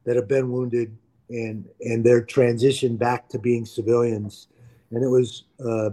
that 0.05 0.17
have 0.17 0.29
been 0.29 0.51
wounded 0.51 0.97
and 1.31 1.67
and 1.81 2.05
their 2.05 2.23
transition 2.23 2.97
back 2.97 3.29
to 3.31 3.39
being 3.39 3.65
civilians. 3.65 4.49
And 4.91 5.03
it 5.03 5.09
was 5.09 5.45
uh, 5.65 5.91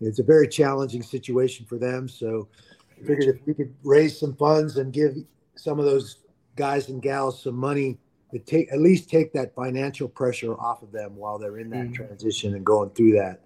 it's 0.00 0.18
a 0.18 0.22
very 0.22 0.48
challenging 0.48 1.02
situation 1.02 1.66
for 1.66 1.78
them. 1.78 2.08
So 2.08 2.48
I 2.92 3.06
figured 3.06 3.36
if 3.36 3.46
we 3.46 3.54
could 3.54 3.74
raise 3.82 4.18
some 4.18 4.34
funds 4.36 4.76
and 4.76 4.92
give 4.92 5.16
some 5.56 5.78
of 5.78 5.84
those 5.84 6.18
guys 6.54 6.88
and 6.88 7.02
gals 7.02 7.42
some 7.42 7.56
money 7.56 7.98
to 8.32 8.38
take 8.38 8.72
at 8.72 8.80
least 8.80 9.08
take 9.08 9.32
that 9.32 9.54
financial 9.54 10.08
pressure 10.08 10.54
off 10.54 10.82
of 10.82 10.92
them 10.92 11.16
while 11.16 11.38
they're 11.38 11.58
in 11.58 11.70
that 11.70 11.86
mm-hmm. 11.86 11.92
transition 11.92 12.54
and 12.54 12.64
going 12.64 12.90
through 12.90 13.12
that. 13.12 13.40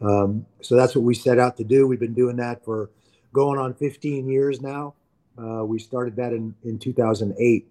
Um, 0.00 0.44
so 0.60 0.76
that's 0.76 0.94
what 0.94 1.04
we 1.04 1.14
set 1.14 1.38
out 1.38 1.56
to 1.58 1.64
do. 1.64 1.86
We've 1.86 2.00
been 2.00 2.14
doing 2.14 2.36
that 2.36 2.64
for 2.64 2.90
going 3.34 3.58
on 3.58 3.74
15 3.74 4.26
years 4.26 4.62
now. 4.62 4.94
Uh, 5.36 5.64
we 5.64 5.78
started 5.78 6.16
that 6.16 6.32
in, 6.32 6.54
in 6.62 6.78
2008. 6.78 7.68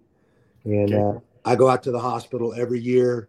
And 0.64 0.94
okay. 0.94 1.18
uh, 1.18 1.20
I 1.44 1.56
go 1.56 1.68
out 1.68 1.82
to 1.84 1.90
the 1.90 1.98
hospital 1.98 2.54
every 2.54 2.78
year 2.78 3.28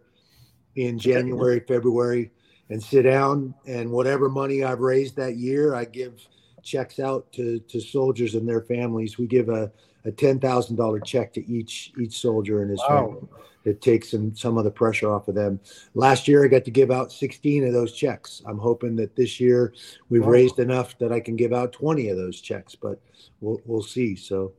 in 0.76 0.98
January, 0.98 1.60
February, 1.60 2.30
and 2.68 2.80
sit 2.80 3.02
down. 3.02 3.54
And 3.66 3.90
whatever 3.90 4.28
money 4.28 4.62
I've 4.62 4.80
raised 4.80 5.16
that 5.16 5.36
year, 5.36 5.74
I 5.74 5.86
give 5.86 6.20
checks 6.62 7.00
out 7.00 7.32
to, 7.32 7.58
to 7.60 7.80
soldiers 7.80 8.34
and 8.34 8.46
their 8.46 8.60
families. 8.60 9.18
We 9.18 9.26
give 9.26 9.48
a, 9.48 9.72
a 10.06 10.12
ten 10.12 10.40
thousand 10.40 10.76
dollar 10.76 11.00
check 11.00 11.32
to 11.34 11.46
each 11.46 11.92
each 12.00 12.18
soldier 12.18 12.62
and 12.62 12.70
his 12.70 12.80
wow. 12.88 13.06
family. 13.06 13.28
It 13.64 13.82
takes 13.82 14.12
some 14.12 14.34
some 14.34 14.56
of 14.56 14.64
the 14.64 14.70
pressure 14.70 15.12
off 15.12 15.28
of 15.28 15.34
them. 15.34 15.60
Last 15.94 16.26
year, 16.28 16.44
I 16.44 16.48
got 16.48 16.64
to 16.64 16.70
give 16.70 16.90
out 16.90 17.12
sixteen 17.12 17.66
of 17.66 17.72
those 17.72 17.92
checks. 17.92 18.42
I'm 18.46 18.58
hoping 18.58 18.96
that 18.96 19.16
this 19.16 19.38
year 19.38 19.74
we've 20.08 20.24
wow. 20.24 20.30
raised 20.30 20.58
enough 20.58 20.96
that 20.98 21.12
I 21.12 21.20
can 21.20 21.36
give 21.36 21.52
out 21.52 21.72
twenty 21.72 22.08
of 22.08 22.16
those 22.16 22.40
checks, 22.40 22.74
but 22.74 23.00
we'll 23.40 23.60
we'll 23.66 23.82
see. 23.82 24.16
So. 24.16 24.54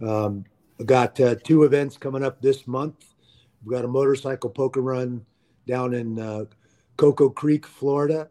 Um, 0.00 0.44
I've 0.80 0.86
got 0.86 1.18
uh, 1.20 1.34
two 1.42 1.64
events 1.64 1.96
coming 1.96 2.22
up 2.22 2.40
this 2.40 2.68
month. 2.68 3.04
We've 3.64 3.72
got 3.74 3.84
a 3.84 3.88
motorcycle 3.88 4.48
poker 4.48 4.80
run 4.80 5.26
down 5.66 5.92
in 5.92 6.20
uh, 6.20 6.44
Cocoa 6.96 7.30
Creek, 7.30 7.66
Florida, 7.66 8.28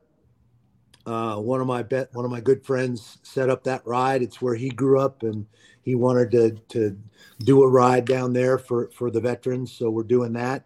Uh, 1.08 1.38
one 1.38 1.62
of 1.62 1.68
my 1.68 1.82
bet, 1.82 2.10
one 2.14 2.26
of 2.26 2.32
my 2.32 2.42
good 2.42 2.66
friends 2.66 3.18
set 3.24 3.50
up 3.50 3.64
that 3.64 3.82
ride. 3.88 4.22
It's 4.22 4.42
where 4.42 4.56
he 4.56 4.70
grew 4.70 5.00
up, 5.00 5.24
and 5.24 5.46
he 5.84 5.96
wanted 5.96 6.32
to 6.32 6.52
to 6.70 6.98
do 7.40 7.64
a 7.64 7.68
ride 7.68 8.04
down 8.06 8.34
there 8.34 8.58
for 8.58 8.90
for 8.92 9.10
the 9.10 9.22
veterans. 9.22 9.72
So 9.72 9.90
we're 9.90 10.04
doing 10.04 10.34
that. 10.34 10.66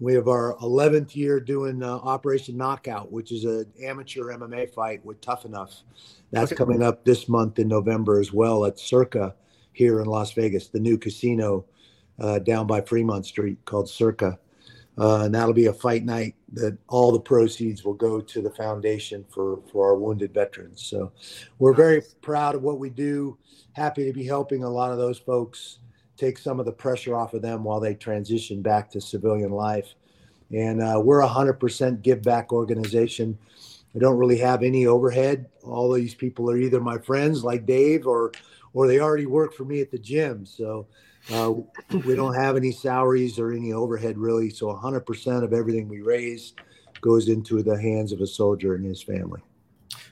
We 0.00 0.14
have 0.14 0.28
our 0.28 0.56
11th 0.56 1.14
year 1.14 1.38
doing 1.40 1.82
uh, 1.82 1.96
Operation 1.96 2.56
Knockout, 2.56 3.12
which 3.12 3.30
is 3.30 3.44
an 3.44 3.70
amateur 3.84 4.32
MMA 4.32 4.72
fight 4.74 5.04
with 5.04 5.20
Tough 5.20 5.44
Enough. 5.44 5.82
That's 6.32 6.50
Okay. 6.52 6.56
coming 6.56 6.82
up 6.82 7.04
this 7.04 7.28
month 7.28 7.58
in 7.60 7.68
November 7.68 8.18
as 8.18 8.32
well 8.32 8.64
at 8.64 8.80
Circa 8.80 9.34
here 9.74 10.00
in 10.00 10.06
Las 10.06 10.32
Vegas, 10.32 10.68
the 10.68 10.80
new 10.80 10.98
casino 10.98 11.66
uh, 12.18 12.38
down 12.40 12.66
by 12.66 12.80
Fremont 12.80 13.26
Street 13.26 13.58
called 13.64 13.88
Circa. 13.88 14.38
Uh, 14.98 15.20
and 15.24 15.34
that'll 15.34 15.54
be 15.54 15.66
a 15.66 15.72
fight 15.72 16.04
night 16.04 16.34
that 16.52 16.76
all 16.88 17.12
the 17.12 17.20
proceeds 17.20 17.84
will 17.84 17.94
go 17.94 18.20
to 18.20 18.42
the 18.42 18.50
foundation 18.50 19.24
for, 19.30 19.60
for 19.70 19.86
our 19.86 19.96
wounded 19.96 20.34
veterans. 20.34 20.82
So 20.84 21.12
we're 21.58 21.74
very 21.74 22.02
proud 22.20 22.54
of 22.54 22.62
what 22.62 22.78
we 22.78 22.90
do. 22.90 23.38
Happy 23.72 24.04
to 24.04 24.12
be 24.12 24.24
helping 24.24 24.62
a 24.62 24.70
lot 24.70 24.92
of 24.92 24.98
those 24.98 25.18
folks 25.18 25.78
take 26.16 26.38
some 26.38 26.60
of 26.60 26.66
the 26.66 26.72
pressure 26.72 27.16
off 27.16 27.34
of 27.34 27.42
them 27.42 27.64
while 27.64 27.80
they 27.80 27.94
transition 27.94 28.60
back 28.60 28.90
to 28.90 29.00
civilian 29.00 29.50
life. 29.50 29.94
And 30.52 30.82
uh, 30.82 31.00
we're 31.02 31.22
a 31.22 31.28
100% 31.28 32.02
give 32.02 32.22
back 32.22 32.52
organization. 32.52 33.38
I 33.94 33.98
don't 33.98 34.18
really 34.18 34.38
have 34.38 34.62
any 34.62 34.86
overhead. 34.86 35.46
All 35.62 35.90
these 35.90 36.14
people 36.14 36.50
are 36.50 36.58
either 36.58 36.80
my 36.80 36.98
friends 36.98 37.44
like 37.44 37.64
Dave 37.64 38.06
or 38.06 38.32
or 38.74 38.86
they 38.86 39.00
already 39.00 39.26
work 39.26 39.54
for 39.54 39.64
me 39.64 39.80
at 39.80 39.90
the 39.90 39.98
gym. 39.98 40.46
So 40.46 40.86
uh, 41.32 41.52
we 42.04 42.14
don't 42.14 42.34
have 42.34 42.56
any 42.56 42.72
salaries 42.72 43.38
or 43.38 43.52
any 43.52 43.72
overhead 43.72 44.18
really. 44.18 44.50
So 44.50 44.66
100% 44.66 45.44
of 45.44 45.52
everything 45.52 45.88
we 45.88 46.00
raise 46.00 46.54
goes 47.00 47.28
into 47.28 47.62
the 47.62 47.80
hands 47.80 48.12
of 48.12 48.20
a 48.20 48.26
soldier 48.26 48.74
and 48.74 48.84
his 48.84 49.02
family. 49.02 49.40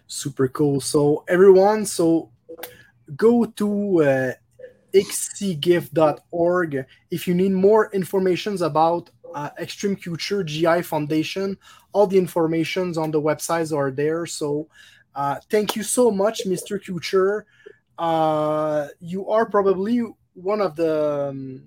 Super 0.07 0.49
cool. 0.49 0.81
So 0.81 1.25
everyone, 1.29 1.87
so 1.87 2.31
go 3.16 3.44
to 3.44 4.03
uh, 4.03 4.33
xcgift.org 4.92 6.85
if 7.11 7.29
you 7.29 7.35
need 7.35 7.53
more 7.53 7.90
informations 7.92 8.62
about 8.62 9.11
uh, 9.35 9.51
Xtreme 9.61 10.03
Couture 10.03 10.42
GI 10.42 10.83
Foundation. 10.83 11.57
All 11.92 12.07
the 12.07 12.18
informations 12.18 12.99
on 12.99 13.11
the 13.11 13.20
websites 13.20 13.77
are 13.77 13.90
there. 13.90 14.27
So 14.27 14.68
uh, 15.14 15.37
thank 15.51 15.77
you 15.77 15.83
so 15.83 16.11
much, 16.11 16.46
Mr. 16.46 16.85
Couture. 16.85 17.46
Uh, 18.00 18.88
you 18.98 19.28
are 19.28 19.44
probably 19.44 20.02
one 20.32 20.62
of 20.62 20.74
the 20.74 21.28
um, 21.28 21.62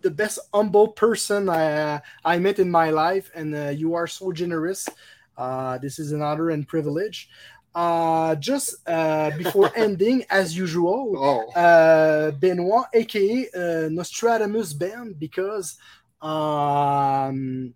the 0.00 0.10
best 0.10 0.40
humble 0.52 0.88
person 0.88 1.48
I, 1.48 2.00
I 2.24 2.38
met 2.40 2.58
in 2.58 2.68
my 2.68 2.90
life, 2.90 3.30
and 3.36 3.54
uh, 3.54 3.68
you 3.68 3.94
are 3.94 4.08
so 4.08 4.32
generous. 4.32 4.88
Uh, 5.36 5.78
this 5.78 6.00
is 6.00 6.10
an 6.10 6.22
honor 6.22 6.50
and 6.50 6.66
privilege. 6.66 7.28
Uh, 7.72 8.34
just 8.34 8.76
uh, 8.88 9.30
before 9.38 9.70
ending, 9.76 10.24
as 10.28 10.56
usual, 10.56 11.14
Oh, 11.16 11.60
uh, 11.60 12.32
Benoit, 12.32 12.86
aka 12.94 13.48
uh, 13.54 13.88
Nostradamus 13.90 14.72
Ben, 14.72 15.14
because 15.16 15.76
um, 16.20 17.74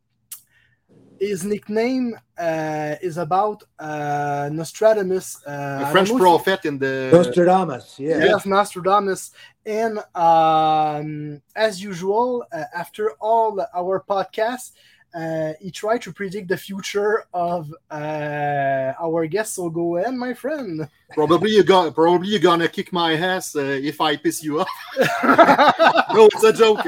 his 1.23 1.45
nickname 1.45 2.19
uh, 2.37 2.97
is 3.01 3.17
about 3.17 3.63
uh, 3.79 4.51
Nostradamus. 4.53 5.41
Uh, 5.47 5.85
I 5.85 5.89
a 5.89 5.93
French 5.93 6.11
prophet 6.11 6.65
in 6.65 6.79
the. 6.79 7.11
Nostradamus, 7.13 7.99
yeah. 7.99 8.25
Yes, 8.25 8.45
Nostradamus. 8.45 9.31
And 9.65 9.99
um, 10.17 11.41
as 11.55 11.81
usual, 11.81 12.45
uh, 12.53 12.65
after 12.75 13.13
all 13.21 13.65
our 13.73 14.01
podcasts, 14.01 14.73
uh, 15.15 15.53
he 15.61 15.71
tried 15.71 16.03
to 16.03 16.13
predict 16.13 16.49
the 16.49 16.57
future 16.57 17.27
of 17.33 17.73
uh, 17.91 18.93
our 18.99 19.27
guest. 19.27 19.55
So 19.55 19.71
go 19.71 19.99
ahead, 19.99 20.15
my 20.15 20.35
friend. 20.35 20.89
Probably 21.15 21.53
you 21.53 21.63
got. 21.63 21.95
Probably 21.95 22.29
you're 22.31 22.41
gonna 22.41 22.69
kick 22.69 22.93
my 22.93 23.13
ass 23.15 23.55
uh, 23.55 23.61
if 23.61 24.01
I 24.01 24.17
piss 24.17 24.43
you 24.43 24.61
off. 24.61 24.69
no, 26.15 26.27
it's 26.33 26.43
a 26.43 26.53
joke. 26.53 26.85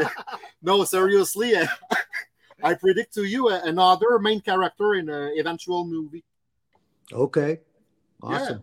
No, 0.60 0.82
seriously. 0.84 1.54
I 2.64 2.74
predict 2.74 3.12
to 3.14 3.24
you 3.24 3.48
another 3.48 4.18
main 4.18 4.40
character 4.40 4.94
in 4.94 5.08
an 5.10 5.34
eventual 5.38 5.84
movie. 5.84 6.24
Okay. 7.12 7.60
Awesome. 8.22 8.62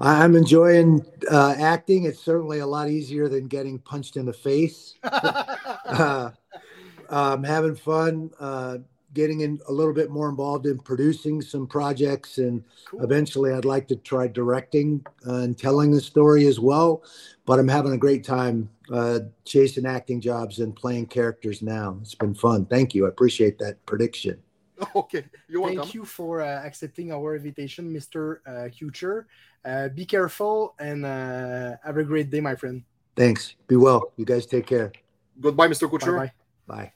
I- 0.00 0.24
I'm 0.24 0.34
enjoying 0.34 1.06
uh, 1.30 1.54
acting. 1.56 2.04
It's 2.04 2.18
certainly 2.18 2.58
a 2.58 2.66
lot 2.66 2.88
easier 2.88 3.28
than 3.28 3.46
getting 3.46 3.78
punched 3.78 4.16
in 4.16 4.26
the 4.26 4.32
face. 4.32 4.94
uh, 5.04 6.30
I'm 7.08 7.44
having 7.44 7.76
fun 7.76 8.30
uh, 8.40 8.78
getting 9.14 9.40
in 9.40 9.60
a 9.68 9.72
little 9.72 9.92
bit 9.92 10.10
more 10.10 10.28
involved 10.28 10.66
in 10.66 10.78
producing 10.78 11.40
some 11.42 11.66
projects, 11.66 12.38
and 12.38 12.62
Cool. 12.86 13.02
eventually, 13.02 13.52
I'd 13.52 13.64
like 13.64 13.88
to 13.88 13.96
try 13.96 14.28
directing 14.28 15.04
uh, 15.26 15.36
and 15.36 15.58
telling 15.58 15.90
the 15.90 16.00
story 16.00 16.46
as 16.46 16.60
well. 16.60 17.02
But 17.46 17.58
I'm 17.58 17.68
having 17.68 17.92
a 17.92 17.98
great 17.98 18.24
time 18.24 18.70
uh, 18.92 19.20
chasing 19.44 19.86
acting 19.86 20.20
jobs 20.20 20.60
and 20.60 20.74
playing 20.74 21.06
characters 21.06 21.62
now. 21.62 21.98
It's 22.00 22.14
been 22.14 22.34
fun. 22.34 22.66
Thank 22.66 22.94
you. 22.94 23.06
I 23.06 23.08
appreciate 23.08 23.58
that 23.58 23.84
prediction. 23.86 24.38
Okay, 24.96 25.26
you're 25.46 25.60
welcome. 25.60 25.82
Thank 25.82 25.92
you 25.94 26.06
for 26.06 26.40
uh, 26.40 26.64
accepting 26.64 27.12
our 27.12 27.36
invitation, 27.36 27.92
Mr. 27.92 28.38
Uh, 28.46 28.68
Couture. 28.70 29.26
Uh, 29.62 29.88
be 29.88 30.06
careful 30.06 30.74
and 30.78 31.04
uh, 31.04 31.76
have 31.84 31.98
a 31.98 32.02
great 32.04 32.30
day, 32.30 32.40
my 32.40 32.54
friend. 32.54 32.82
Thanks. 33.14 33.56
Be 33.66 33.76
well. 33.76 34.12
You 34.16 34.24
guys 34.24 34.46
take 34.46 34.66
care. 34.66 34.90
Goodbye, 35.38 35.68
Mr. 35.68 35.82
Bye 35.82 35.88
Couture. 35.90 36.16
bye. 36.16 36.32
Bye. 36.66 36.92